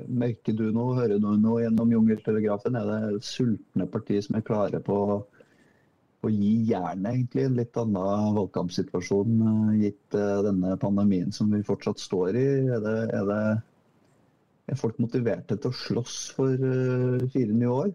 Merker 0.08 0.56
du 0.56 0.70
noe, 0.72 0.94
hører 0.96 1.20
du 1.20 1.34
noe 1.42 1.60
gjennom 1.60 1.90
Jungeltelegrafen? 1.92 2.78
Er 2.80 2.88
det 2.88 3.26
sultne 3.28 3.88
partier 3.92 4.24
som 4.24 4.38
er 4.40 4.46
klare 4.48 4.80
på 4.84 5.00
å 5.18 6.30
gi 6.32 6.54
jernet, 6.70 7.10
egentlig? 7.12 7.48
En 7.48 7.58
litt 7.60 7.80
annen 7.82 8.38
valgkampsituasjon 8.38 9.42
eh, 9.50 9.74
gitt 9.82 10.16
eh, 10.16 10.38
denne 10.48 10.78
pandemien 10.80 11.36
som 11.36 11.52
vi 11.52 11.60
fortsatt 11.68 12.00
står 12.00 12.40
i? 12.40 12.46
Er, 12.78 12.80
det, 12.86 12.96
er, 13.18 13.28
det, 13.28 13.42
er 14.68 14.80
folk 14.80 15.00
motiverte 15.02 15.58
til 15.58 15.72
å 15.72 15.80
slåss 15.86 16.18
for 16.38 16.68
eh, 16.70 17.26
fire 17.34 17.56
nye 17.56 17.74
år? 17.74 17.92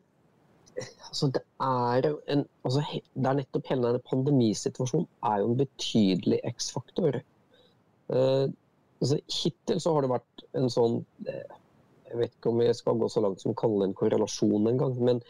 Altså, 1.09 1.29
det, 1.35 1.43
er 1.61 2.09
en, 2.33 2.47
altså, 2.65 2.83
det 3.13 3.29
er 3.29 3.39
nettopp 3.43 3.69
hele 3.69 3.91
denne 3.91 4.05
pandemisituasjonen 4.09 5.09
er 5.29 5.43
jo 5.43 5.51
en 5.51 5.59
betydelig 5.61 6.39
X-faktor. 6.49 7.19
Uh, 8.09 8.49
altså, 9.03 9.19
hittil 9.29 9.83
så 9.85 9.93
har 9.93 10.05
det 10.05 10.15
vært 10.15 10.47
en 10.59 10.73
sånn 10.73 11.03
jeg 12.13 12.21
vet 12.21 12.35
ikke 12.37 12.51
om 12.53 12.61
jeg 12.61 12.77
skal 12.77 12.99
gå 13.01 13.09
så 13.09 13.23
langt 13.25 13.41
som 13.41 13.55
å 13.55 13.59
kalle 13.59 13.81
det 13.81 13.91
en 13.91 13.97
korrelasjon 13.97 14.69
engang. 14.69 14.97
Men 15.01 15.23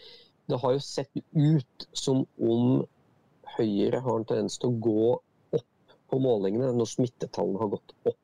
det 0.50 0.58
har 0.58 0.74
jo 0.74 0.82
sett 0.82 1.22
ut 1.30 1.86
som 1.94 2.24
om 2.42 2.82
Høyre 3.52 4.00
har 4.00 4.16
en 4.16 4.26
tendens 4.26 4.56
til 4.58 4.70
å 4.70 4.80
gå 4.82 5.12
opp 5.58 5.64
på 6.10 6.18
målingene 6.24 6.72
når 6.74 6.88
smittetallene 6.88 7.60
har 7.60 7.70
gått 7.74 7.94
opp. 8.08 8.21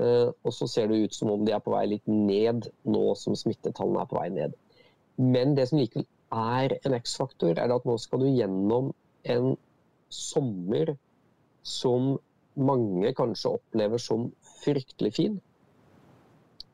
Eh, 0.00 0.30
og 0.32 0.54
så 0.56 0.68
ser 0.70 0.88
det 0.88 1.02
ut 1.04 1.14
som 1.16 1.32
om 1.34 1.44
de 1.44 1.52
er 1.52 1.62
på 1.64 1.74
vei 1.74 1.84
litt 1.90 2.06
ned 2.08 2.70
nå 2.88 3.04
som 3.20 3.36
smittetallene 3.36 4.04
er 4.04 4.10
på 4.10 4.16
vei 4.16 4.28
ned. 4.32 4.56
Men 5.20 5.54
det 5.58 5.68
som 5.68 5.80
likevel 5.80 6.06
er 6.30 6.76
en 6.86 6.96
X-faktor, 6.96 7.58
er 7.58 7.74
at 7.74 7.86
nå 7.88 7.96
skal 8.00 8.22
du 8.22 8.30
gjennom 8.30 8.92
en 9.28 9.54
sommer 10.14 10.94
som 11.66 12.14
mange 12.60 13.12
kanskje 13.16 13.54
opplever 13.58 14.00
som 14.00 14.30
fryktelig 14.62 15.12
fin. 15.18 15.40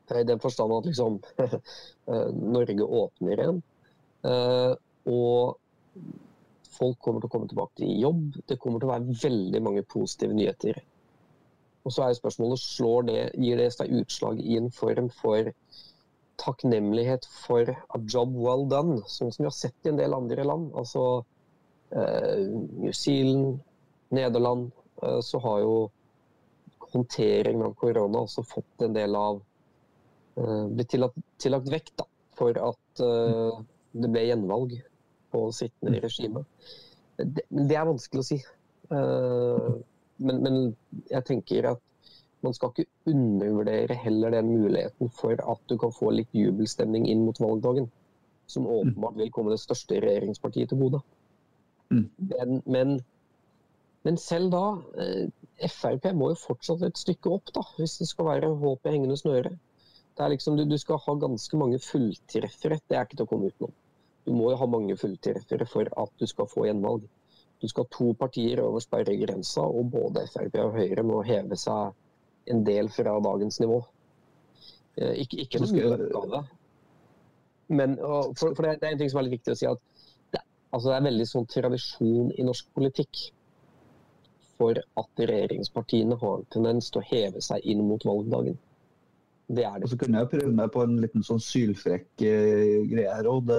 I 0.07 0.23
den 0.23 0.39
forstand 0.39 0.71
at 0.71 0.87
liksom 0.87 1.19
eh, 1.43 2.29
Norge 2.31 2.85
åpner 3.01 3.41
igjen. 3.41 3.63
Eh, 4.23 4.73
og 5.11 5.57
folk 6.77 6.99
kommer 7.03 7.19
til 7.19 7.27
å 7.27 7.33
komme 7.33 7.49
tilbake 7.51 7.81
til 7.81 8.05
jobb. 8.05 8.37
Det 8.47 8.59
kommer 8.61 8.79
til 8.79 8.87
å 8.87 8.93
være 8.93 9.17
veldig 9.25 9.63
mange 9.65 9.83
positive 9.89 10.37
nyheter. 10.37 10.79
Og 11.87 11.95
så 11.95 12.03
er 12.05 12.17
spørsmålet 12.17 12.61
slår 12.61 13.07
det, 13.07 13.21
gir 13.39 13.61
det 13.61 13.69
seg 13.75 13.93
utslag 14.01 14.41
i 14.43 14.59
en 14.59 14.67
form 14.75 15.07
for 15.15 15.51
takknemlighet 16.37 17.25
for 17.47 17.71
a 17.71 18.01
job 18.03 18.35
well 18.35 18.67
done, 18.69 18.99
sånn 19.09 19.31
som 19.31 19.45
vi 19.45 19.47
har 19.47 19.55
sett 19.55 19.87
i 19.87 19.93
en 19.93 20.01
del 20.01 20.13
andre 20.13 20.45
land. 20.45 20.69
Altså 20.77 21.05
eh, 21.95 22.43
New 22.83 22.93
Zealand, 22.93 23.61
Nederland, 24.13 24.69
eh, 25.01 25.21
så 25.25 25.41
har 25.47 25.63
jo 25.63 25.77
håndteringen 26.91 27.65
av 27.65 27.77
korona 27.79 28.27
også 28.27 28.45
fått 28.47 28.85
en 28.85 28.93
del 28.95 29.15
av 29.17 29.41
Eh, 30.37 30.67
blitt 30.67 30.89
tillagt, 30.93 31.17
tillagt 31.41 31.69
vekt 31.73 31.95
da, 31.97 32.05
for 32.37 32.57
at 32.61 33.01
eh, 33.01 33.61
det 33.97 34.09
ble 34.13 34.25
gjenvalg 34.27 34.75
på 35.33 35.47
sittende 35.55 36.01
regime. 36.03 36.43
Det, 37.17 37.41
det, 37.49 37.73
er 37.73 37.87
vanskelig 37.87 38.21
å 38.21 38.27
si. 38.27 38.37
Uh, 38.87 39.79
men, 40.17 40.41
men, 40.43 40.57
jeg 41.11 41.25
tenker 41.27 41.71
at 41.73 41.83
man 42.45 42.53
skal 42.53 42.71
ikke 42.73 43.11
undervurdere 43.11 43.97
heller 43.97 44.35
den 44.35 44.49
muligheten 44.53 45.09
for 45.09 45.37
at 45.37 45.61
du 45.69 45.77
kan 45.81 45.93
få 45.93 46.11
litt 46.13 46.33
jubelstemning 46.37 47.07
inn 47.09 47.25
mot 47.25 47.39
valgdagen. 47.41 47.89
Som 48.47 48.67
åpenbart 48.71 49.17
vil 49.17 49.31
komme 49.33 49.51
det 49.51 49.59
største 49.59 49.97
regjeringspartiet 49.99 50.69
til 50.71 50.79
gode. 50.79 51.01
Mm. 51.89 52.05
Men, 52.17 52.61
men, 52.65 52.93
men, 54.07 54.19
selv 54.21 54.53
da, 54.53 54.63
Frp 55.67 56.11
må 56.15 56.31
jo 56.31 56.39
fortsatt 56.39 56.85
et 56.87 57.01
stykke 57.01 57.33
opp, 57.39 57.51
da, 57.55 57.65
hvis 57.79 57.97
det 57.99 58.07
skal 58.11 58.29
være 58.29 58.53
håp 58.61 58.87
i 58.87 58.93
hengende 58.95 59.17
snøre. 59.19 59.51
Det 60.17 60.25
er 60.25 60.33
liksom, 60.33 60.57
du, 60.57 60.63
du, 60.65 60.77
skal 60.81 61.01
ha 61.03 61.13
ganske 61.21 61.59
mange 61.59 61.79
fulltreffere. 61.83 62.79
Det 62.89 62.97
er 62.97 63.05
ikke 63.05 63.19
til 63.19 63.27
å 63.27 63.31
komme 63.33 63.51
utenom. 63.51 63.73
Du 64.25 64.33
må 64.35 64.49
jo 64.51 64.57
ha 64.59 64.67
mange 64.69 64.97
fulltreffere 64.99 65.67
for 65.69 65.89
at 66.01 66.13
du 66.19 66.25
skal 66.29 66.49
få 66.49 66.65
gjenvalg. 66.67 67.05
Du 67.61 67.67
skal 67.67 67.85
ha 67.87 67.93
to 67.95 68.11
partier 68.19 68.61
over 68.61 68.83
sperregrensa, 68.83 69.63
og 69.65 69.91
både 69.93 70.27
Frp 70.29 70.59
og 70.61 70.75
Høyre 70.77 71.05
må 71.05 71.23
heve 71.25 71.57
seg 71.57 71.95
en 72.53 72.63
del 72.67 72.89
fra 72.93 73.15
dagens 73.23 73.59
nivå. 73.63 73.79
Eh, 74.97 75.23
ikke, 75.23 75.41
ikke 75.43 75.61
en 75.61 75.71
mulig 75.71 75.87
oppgave. 76.11 76.43
Men, 77.67 77.97
for, 77.99 78.53
for 78.53 78.63
det, 78.63 78.77
er 78.81 78.93
en 78.93 79.01
ting 79.01 79.09
som 79.11 79.19
er 79.19 79.27
litt 79.27 79.39
viktig 79.39 79.55
å 79.55 79.59
si, 79.59 79.67
at 79.67 79.81
det, 80.35 80.43
altså 80.71 80.91
det 80.91 80.99
er 80.99 81.09
veldig 81.09 81.27
sånn 81.27 81.49
tradisjon 81.51 82.29
i 82.37 82.45
norsk 82.47 82.69
politikk 82.77 83.25
for 84.57 84.79
at 85.01 85.25
regjeringspartiene 85.29 86.17
har 86.21 86.39
en 86.39 86.47
tendens 86.53 86.89
til 86.91 87.01
å 87.01 87.07
heve 87.09 87.43
seg 87.45 87.65
inn 87.69 87.83
mot 87.89 88.05
valgdagen. 88.07 88.57
Det 89.47 89.63
det. 89.63 89.83
Og 89.83 89.89
så 89.89 89.97
kunne 89.97 90.19
jeg 90.19 90.29
prøve 90.33 90.51
meg 90.51 90.71
på 90.73 90.83
en 90.83 90.97
liten 90.99 91.23
sånn 91.23 91.39
sylfrekk 91.39 92.09
uh, 92.19 92.83
greie 92.91 93.15
her 93.15 93.27
òg. 93.31 93.51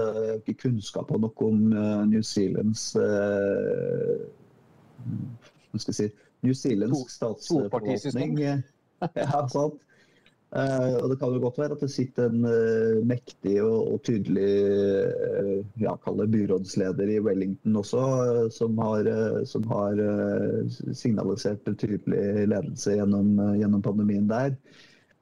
Ikke 0.43 0.67
kunnskap 0.67 1.13
nok 1.17 1.45
om 1.47 1.63
uh, 1.73 2.05
New 2.09 2.21
Zealands 2.21 2.91
uh, 3.01 4.19
Hva 5.73 5.81
skal 5.81 5.95
jeg 5.95 5.99
si 6.03 6.09
New 6.45 6.55
Zealands 6.55 7.15
statsforvaltning. 7.17 8.37
ja, 9.23 9.45
sant. 9.49 9.81
Uh, 10.49 10.95
og 11.03 11.11
Det 11.13 11.17
kan 11.21 11.33
jo 11.35 11.41
godt 11.43 11.59
være 11.61 11.77
at 11.77 11.83
det 11.85 11.91
sitter 11.93 12.29
en 12.29 12.45
mektig 13.09 13.57
og, 13.65 13.95
og 13.95 14.05
tydelig 14.05 14.53
ja, 15.81 15.97
byrådsleder 16.05 17.15
i 17.17 17.19
Wellington 17.25 17.81
også, 17.81 18.05
som 18.53 18.77
har, 18.81 19.09
som 19.49 19.65
har 19.73 20.05
signalisert 20.93 21.65
betydelig 21.65 22.47
ledelse 22.53 22.97
gjennom, 23.01 23.35
gjennom, 23.57 23.85
pandemien 23.85 24.29
der. 24.29 24.53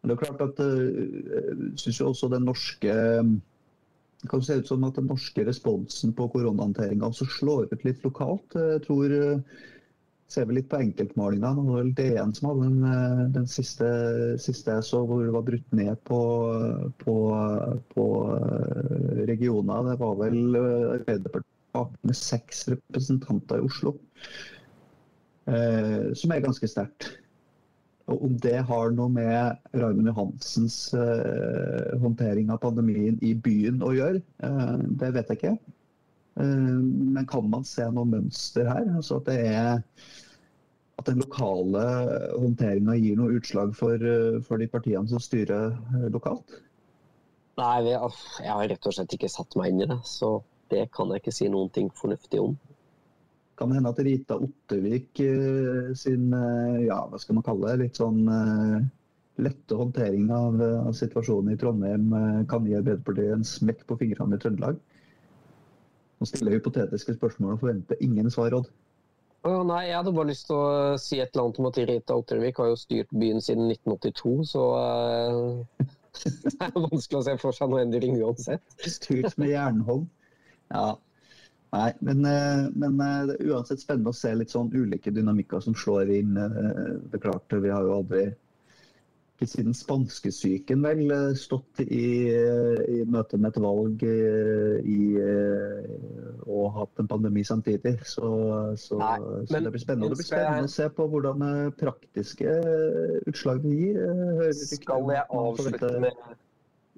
Men 0.07 0.13
det 0.13 0.17
er 0.17 0.23
klart 0.23 0.43
at 0.45 0.61
jeg 0.63 1.71
synes 1.83 2.01
jo 2.01 2.09
også 2.13 2.31
den 2.31 2.47
norske 2.47 2.93
det 4.23 4.31
kan 4.31 4.43
se 4.43 4.55
ut 4.59 4.69
som 4.71 4.85
at 4.87 4.97
den 4.97 5.11
norske 5.11 5.43
responsen 5.45 6.15
på 6.17 6.29
koronahåndteringa 6.33 7.11
også 7.11 7.27
slår 7.31 7.67
ut 7.73 7.83
litt 7.85 8.07
lokalt. 8.07 8.55
Jeg 8.57 8.81
tror 8.87 9.13
ser 10.31 10.47
vi 10.49 10.59
litt 10.59 10.69
på 10.71 10.81
enkeltmålinga. 10.83 11.53
Det 11.55 11.65
var 11.67 11.81
vel 11.81 11.93
DN 11.99 12.33
som 12.35 12.49
hadde 12.51 12.69
den, 12.69 12.79
eh, 12.91 13.21
den 13.37 13.47
siste, 13.51 13.89
siste, 14.43 14.79
jeg 14.79 14.87
så, 14.89 15.03
hvor 15.07 15.23
det 15.23 15.35
var 15.35 15.47
brutt 15.47 15.77
ned 15.77 16.01
på, 16.09 16.21
på, 17.03 17.17
på 17.95 18.07
eh, 18.37 19.21
regioner. 19.31 19.91
Det 19.91 19.99
var 20.03 20.17
vel 20.23 20.41
eh, 20.63 20.97
Arbeiderpartiet 20.97 22.01
med 22.09 22.19
seks 22.19 22.67
representanter 22.73 23.61
i 23.61 23.69
Oslo. 23.69 23.97
Eh, 25.47 26.11
som 26.19 26.35
er 26.35 26.43
ganske 26.43 26.71
sterkt. 26.71 27.13
Og 28.07 28.25
Om 28.29 28.35
det 28.39 28.59
har 28.69 28.93
noe 28.95 29.11
med 29.11 29.73
Raymond 29.75 30.07
Johansens 30.13 30.77
eh, 30.95 31.97
håndtering 31.99 32.53
av 32.55 32.61
pandemien 32.63 33.17
i 33.19 33.33
byen 33.35 33.81
å 33.83 33.91
gjøre, 33.97 34.21
eh, 34.47 34.77
det 35.01 35.11
vet 35.17 35.33
jeg 35.33 35.41
ikke. 35.41 35.55
Eh, 36.39 36.77
men 37.17 37.27
kan 37.27 37.49
man 37.51 37.67
se 37.67 37.89
noe 37.91 38.07
mønster 38.07 38.71
her? 38.71 38.87
Altså 38.95 39.19
at, 39.19 39.33
er, 39.35 39.83
at 41.03 41.11
den 41.11 41.19
lokale 41.25 41.83
håndteringa 42.37 42.95
gir 43.01 43.19
noe 43.19 43.41
utslag 43.41 43.75
for, 43.75 44.07
for, 44.47 44.63
de 44.63 44.71
partiene 44.71 45.11
som 45.11 45.23
styrer 45.23 45.75
lokalt? 46.15 46.61
Nei, 47.59 47.89
jeg 47.89 48.53
har 48.53 48.69
rett 48.71 48.87
og 48.87 48.95
slett 48.95 49.19
ikke 49.19 49.33
satt 49.33 49.59
meg 49.59 49.73
inn 49.73 49.83
i 49.83 49.91
det. 49.91 49.99
Så 50.07 50.37
det 50.71 50.87
kan 50.95 51.11
jeg 51.11 51.25
ikke 51.25 51.35
si 51.35 51.51
noen 51.51 51.75
ting 51.75 51.91
fornuftig 51.99 52.39
om. 52.39 52.55
Kan 53.57 53.73
det 53.73 53.79
hende 53.79 53.93
at 53.95 54.03
Rita 54.05 54.37
Ottervik 54.37 55.23
sin 55.97 56.29
ja, 56.85 56.99
hva 57.09 57.21
skal 57.21 57.39
man 57.39 57.45
kalle 57.47 57.71
det, 57.73 57.87
litt 57.87 58.01
sånn 58.01 58.27
lette 59.41 59.79
håndtering 59.79 60.27
av, 60.33 60.61
av 60.61 60.93
situasjonen 60.97 61.55
i 61.55 61.59
Trondheim 61.61 62.13
kan 62.51 62.69
gi 62.69 62.77
Arbeiderpartiet 62.77 63.33
en 63.33 63.47
smekk 63.49 63.87
på 63.89 63.97
fingrene 64.03 64.37
i 64.37 64.43
Trøndelag? 64.43 64.83
Nå 66.17 66.29
stiller 66.29 66.55
jeg 66.55 66.63
hypotetiske 66.63 67.17
spørsmål 67.17 67.57
og 67.57 67.63
forventer 67.65 68.01
ingen 68.05 68.29
svar, 68.33 68.55
Odd. 68.57 68.69
Oh, 69.47 69.63
nei, 69.63 69.87
Jeg 69.87 69.99
hadde 70.01 70.13
bare 70.17 70.31
lyst 70.33 70.49
til 70.49 70.57
å 70.59 70.97
si 70.99 71.21
et 71.23 71.31
eller 71.35 71.45
annet 71.45 71.59
om 71.61 71.69
at 71.69 71.81
Rita 71.91 72.17
Ottervik 72.19 72.57
har 72.59 72.73
jo 72.73 72.79
styrt 72.81 73.13
byen 73.15 73.43
siden 73.45 73.69
1982, 73.71 74.33
så 74.51 74.63
uh, 74.75 75.91
det 76.47 76.55
er 76.67 76.73
vanskelig 76.75 77.21
å 77.21 77.27
se 77.29 77.37
for 77.43 77.55
seg 77.55 77.71
noe 77.71 77.85
endring 77.85 78.17
uansett. 78.19 78.65
Styrt 78.83 79.37
med 79.39 79.53
jernhånd. 79.53 80.09
Ja. 80.73 80.97
Nei, 81.77 81.93
men, 82.01 82.25
eh, 82.25 82.67
men, 82.73 83.01
eh, 83.01 83.27
det 83.29 83.37
er 83.37 83.53
uansett 83.53 83.83
spennende 83.83 84.15
å 84.15 84.17
se 84.17 84.33
litt 84.35 84.55
sånn 84.55 84.73
ulike 84.73 85.13
dynamikker 85.13 85.61
som 85.61 85.77
slår 85.77 86.13
inn. 86.19 86.35
Det 86.35 87.19
er 87.21 87.25
klart, 87.29 87.53
Vi 87.53 87.73
har 87.73 87.85
jo 87.85 87.99
aldri 88.01 88.27
ikke 89.37 89.49
siden 89.51 89.75
spanskesyken 89.77 90.81
vel 90.85 91.11
eh, 91.13 91.35
stått 91.37 91.83
i, 91.85 92.07
eh, 92.33 92.79
i 92.89 93.03
møte 93.05 93.37
med 93.37 93.53
et 93.53 93.59
valg 93.61 94.05
eh, 94.09 94.79
i, 94.81 95.01
og 96.47 96.71
hatt 96.79 97.03
en 97.03 97.11
pandemi 97.11 97.45
samtidig. 97.45 97.99
Så, 98.09 98.31
så, 98.81 98.97
Nei, 99.03 99.19
men, 99.21 99.45
så 99.51 99.61
det 99.61 99.75
blir 99.75 99.85
spennende. 99.85 100.09
Det 100.15 100.21
blir 100.23 100.31
spennende 100.31 100.71
å 100.71 100.73
se 100.73 100.89
på 100.97 101.09
hvordan 101.13 101.45
praktiske 101.77 102.57
utslag 103.29 103.61
det 103.67 103.77
gir. 103.77 104.01
Skal 104.57 105.13
jeg 105.13 105.29
avslutte 105.43 105.93
med 106.07 106.27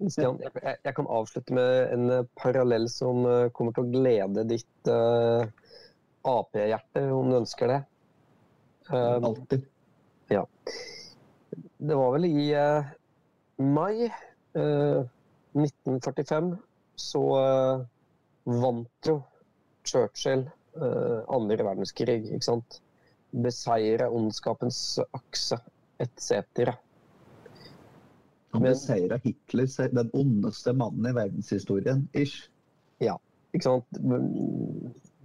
Stian, 0.07 0.39
jeg, 0.45 0.53
jeg, 0.85 0.95
kan 0.95 1.09
avslutte 1.11 1.57
med 1.57 1.95
en 1.95 2.29
parallell 2.39 2.87
som 2.93 3.25
kommer 3.57 3.75
til 3.75 3.83
å 3.83 3.91
glede 3.91 4.45
ditt 4.47 4.91
uh, 4.93 5.43
Ap-hjerte, 6.29 7.03
om 7.15 7.33
du 7.33 7.39
ønsker 7.41 7.73
det. 7.73 7.81
Um, 8.93 9.27
Alltid. 9.33 9.67
Ja 10.31 10.45
det 11.79 11.95
var 11.95 12.13
vel 12.15 12.27
i 12.29 12.49
uh, 12.55 12.91
mai 13.63 14.09
uh, 14.59 15.05
1945 15.59 16.57
så 16.99 17.23
eh, 17.39 17.81
vant 18.59 19.07
jo 19.07 19.15
Churchill 19.87 20.43
eh, 20.43 21.21
andre 21.31 21.63
verdenskrig, 21.63 22.25
ikke 22.27 22.45
sant. 22.45 22.79
Beseire 23.31 24.09
ondskapens 24.11 24.81
akse 25.15 25.61
etc. 26.03 26.75
Han 28.53 28.67
av 28.67 29.21
Hitler, 29.25 29.89
den 29.95 30.11
ondeste 30.13 30.73
mannen 30.73 31.11
i 31.11 31.13
verdenshistorien, 31.13 32.07
ish. 32.17 32.49
Ja, 32.99 33.19
ikke 33.53 33.67
sant. 33.69 34.01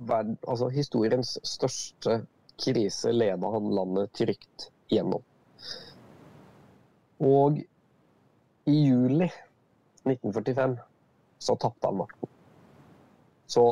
Verden, 0.03 0.37
altså, 0.47 0.67
historiens 0.73 1.37
største 1.47 2.23
krise 2.59 3.13
leda 3.15 3.51
han 3.55 3.71
landet 3.75 4.11
trygt 4.19 4.67
gjennom. 4.91 5.23
Og 7.23 7.61
i 8.67 8.75
juli 8.75 9.29
1945 10.03 10.77
så 11.39 11.55
tapte 11.59 11.87
han 11.87 12.01
makten. 12.03 12.29
Så 13.47 13.65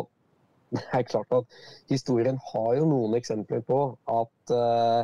det 0.72 0.86
er 0.96 1.08
klart 1.08 1.32
at 1.36 1.62
historien 1.92 2.40
har 2.54 2.76
jo 2.80 2.88
noen 2.88 3.16
eksempler 3.20 3.64
på 3.68 3.80
at 4.08 4.54
uh, 4.56 5.04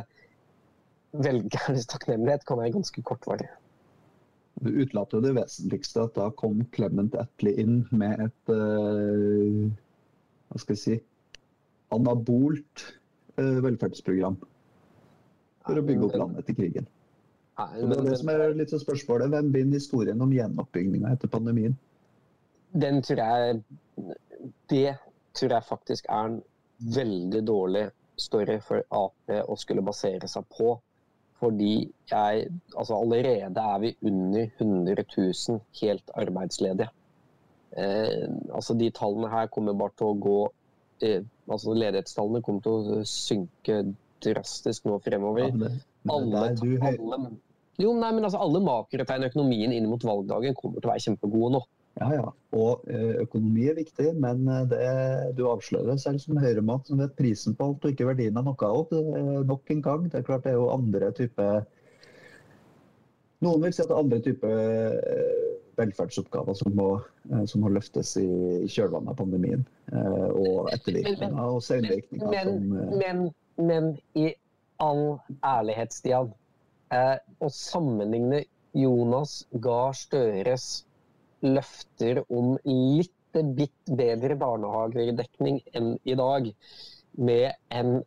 velgernes 1.12 1.88
takknemlighet 1.92 2.46
kan 2.48 2.60
være 2.60 2.76
ganske 2.78 3.04
kortvarig. 3.04 3.50
Du 4.58 4.70
utelater 4.74 5.18
jo 5.18 5.22
det 5.22 5.34
vesentligste, 5.36 6.04
at 6.08 6.16
da 6.18 6.28
kom 6.34 6.64
Clement 6.74 7.14
Attlee 7.18 7.60
inn 7.62 7.82
med 7.94 8.24
et 8.26 8.52
uh, 8.52 9.68
hva 10.48 10.60
skal 10.62 10.74
jeg 10.74 10.82
si 10.82 10.96
anabolt 11.94 12.84
uh, 13.38 13.58
velferdsprogram 13.64 14.38
for 15.68 15.78
å 15.78 15.84
bygge 15.84 16.08
opp 16.08 16.16
landet 16.18 16.42
etter 16.42 16.56
krigen. 16.58 16.88
Så 17.58 17.86
det 17.90 17.98
er 17.98 18.06
det 18.06 18.18
som 18.20 18.30
er 18.32 18.54
litt 18.54 18.72
så 18.72 18.78
spørsmålet. 18.80 19.32
Hvem 19.34 19.52
binder 19.54 19.80
historien 19.80 20.20
om 20.22 20.32
gjenoppbygninga 20.32 21.10
etter 21.14 21.30
pandemien? 21.30 21.74
Den 22.72 23.02
tror 23.02 23.22
jeg 23.24 23.62
Det 24.70 24.94
tror 25.34 25.54
jeg 25.54 25.66
faktisk 25.66 26.06
er 26.08 26.28
en 26.28 26.36
veldig 26.94 27.40
dårlig 27.46 27.88
story 28.18 28.58
for 28.62 28.84
Ap 28.94 29.32
å 29.34 29.56
skulle 29.58 29.82
basere 29.82 30.30
seg 30.30 30.46
på. 30.54 30.76
Fordi 31.38 31.90
jeg 32.10 32.46
Altså 32.76 32.96
allerede 32.98 33.62
er 33.62 33.78
vi 33.78 33.96
under 34.02 34.46
100 34.58 35.04
000 35.16 35.60
helt 35.82 36.10
arbeidsledige. 36.14 36.88
Eh, 37.76 38.28
altså 38.54 38.74
de 38.74 38.90
tallene 38.90 39.28
her 39.28 39.46
kommer 39.46 39.76
bare 39.76 39.92
til 39.98 40.06
å 40.08 40.14
gå 40.18 40.38
eh, 41.04 41.22
Altså 41.50 41.74
ledighetstallene 41.76 42.42
kommer 42.42 42.64
til 42.64 42.72
å 42.72 43.02
synke 43.04 43.82
drastisk 44.24 44.88
nå 44.88 44.98
fremover. 45.04 45.50
Ja, 45.52 45.68
det, 45.68 45.72
alle, 46.08 46.44
alle, 46.88 47.18
jo, 47.78 47.92
nei, 47.94 48.10
men 48.14 48.24
altså 48.26 48.40
Alle 48.42 48.62
makrotegn 48.64 49.26
i 49.26 49.30
økonomien 49.30 49.74
inn 49.74 49.88
mot 49.90 50.04
valgdagen 50.04 50.56
kommer 50.58 50.80
til 50.80 50.90
å 50.90 50.94
være 50.94 51.04
kjempegode 51.06 51.52
nå. 51.54 51.62
Ja, 51.98 52.08
ja. 52.14 52.26
Og 52.56 52.84
eh, 52.90 53.18
økonomi 53.24 53.66
er 53.70 53.78
viktig, 53.78 54.12
men 54.22 54.46
eh, 54.48 54.64
det, 54.70 54.84
du 55.38 55.44
avslører 55.50 55.98
selv 56.00 56.22
som 56.22 56.38
høyremann 56.40 56.84
som 56.86 57.02
vet 57.02 57.16
prisen 57.18 57.56
på 57.58 57.70
alt 57.70 57.84
og 57.84 57.94
ikke 57.94 58.08
verdien 58.10 58.38
av 58.38 58.46
noe 58.46 58.70
av. 58.70 58.94
Nok 59.48 59.74
en 59.74 59.84
gang. 59.84 60.06
Det 60.06 60.20
er 60.20 60.28
klart 60.28 60.46
det 60.46 60.54
er 60.54 60.60
jo 60.60 60.70
andre 60.74 61.12
typer 61.16 61.66
Noen 63.38 63.62
vil 63.62 63.70
si 63.70 63.84
at 63.84 63.86
det 63.86 63.94
er 63.94 64.02
andre 64.02 64.18
typer 64.18 64.54
eh, 64.58 65.50
velferdsoppgaver 65.78 66.56
som 66.58 66.72
må, 66.74 66.88
som 67.46 67.62
må 67.62 67.70
løftes 67.70 68.16
i, 68.18 68.26
i 68.64 68.66
kjølvannet 68.66 69.12
av 69.12 69.20
pandemien. 69.20 69.60
Og 69.94 70.72
ettervirkninger 70.74 71.38
og 71.38 71.60
senvirkninger. 71.62 72.32
Men, 72.32 72.50
som, 72.50 72.96
men, 72.98 73.20
men 73.62 73.92
i 74.18 74.32
all 74.82 75.18
ærlighet, 75.46 75.94
Stian 75.94 76.32
eh, 76.94 77.16
å 77.42 77.50
sammenligne 77.52 78.44
Jonas 78.78 79.40
Gahr 79.64 79.94
Støres 79.96 80.68
løfter 81.46 82.22
om 82.28 82.56
litt 82.64 83.14
bitt 83.54 83.92
bedre 83.98 84.34
barnehagedekning 84.40 85.60
enn 85.76 85.92
i 86.08 86.16
dag 86.18 86.48
med 87.18 87.52
en 87.74 88.00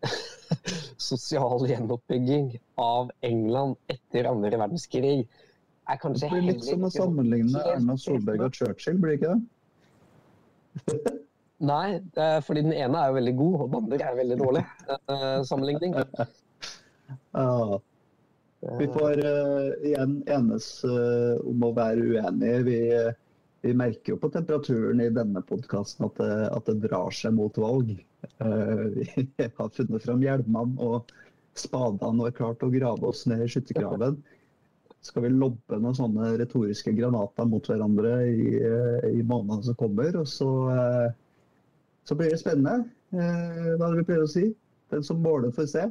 sosial 1.11 1.63
gjenoppbygging 1.69 2.51
av 2.81 3.11
England 3.25 3.77
etter 3.91 4.29
andre 4.31 4.59
verdenskrig 4.59 5.15
er 5.91 5.99
Det 6.01 6.29
blir 6.31 6.47
litt 6.47 6.65
som 6.65 6.85
å 6.87 6.91
sammenligne 6.93 7.63
Erna 7.73 7.97
Solberg 7.99 8.45
og 8.47 8.55
Churchill, 8.55 8.99
blir 9.01 9.15
det 9.15 9.19
ikke 9.21 9.33
det? 9.35 11.15
Nei, 11.71 11.99
eh, 12.17 12.39
fordi 12.41 12.63
den 12.65 12.73
ene 12.73 12.97
er 12.97 13.11
jo 13.11 13.17
veldig 13.19 13.33
god, 13.37 13.55
og 13.55 13.65
den 13.67 13.79
andre 13.83 14.05
er 14.07 14.15
veldig 14.17 14.37
dårlig. 14.39 14.63
eh, 14.89 15.41
sammenligning. 15.47 15.97
Ja. 17.35 17.75
Vi 18.61 18.87
får 18.87 19.25
uh, 19.25 19.71
igjen 19.81 20.19
enes 20.29 20.65
uh, 20.85 21.39
om 21.49 21.63
å 21.65 21.71
være 21.73 22.03
uenige. 22.13 22.59
Vi, 22.67 22.79
vi 23.65 23.73
merker 23.77 24.13
jo 24.13 24.19
på 24.21 24.29
temperaturen 24.33 25.01
i 25.01 25.09
denne 25.13 25.41
podkasten 25.45 26.05
at, 26.05 26.21
at 26.21 26.69
det 26.69 26.83
drar 26.85 27.09
seg 27.15 27.33
mot 27.39 27.57
valg. 27.57 27.95
Uh, 28.37 28.91
vi 28.93 29.25
har 29.57 29.73
funnet 29.73 30.05
fram 30.05 30.21
hjelmene 30.21 30.77
og 30.77 31.09
spadene 31.57 32.21
og 32.21 32.29
er 32.29 32.37
klart 32.37 32.61
å 32.61 32.69
grave 32.73 33.09
oss 33.09 33.25
ned 33.29 33.41
i 33.47 33.49
skyttergraven. 33.49 34.21
Skal 35.01 35.25
vi 35.25 35.33
lobbe 35.33 35.79
noen 35.81 35.97
sånne 35.97 36.35
retoriske 36.37 36.93
granater 36.93 37.47
mot 37.49 37.65
hverandre 37.65 38.13
i, 38.29 38.51
i 39.09 39.23
månedene 39.25 39.65
som 39.65 39.77
kommer. 39.79 40.13
Og 40.21 40.29
så, 40.29 40.51
så 42.05 42.17
blir 42.19 42.29
det 42.29 42.37
spennende. 42.43 42.85
Hva 43.09 43.25
er 43.73 43.81
det 43.81 44.03
vi 44.03 44.05
pleier 44.11 44.27
å 44.27 44.29
si? 44.29 44.45
Den 44.93 45.01
som 45.07 45.25
måler, 45.25 45.49
får 45.57 45.71
se. 45.73 45.87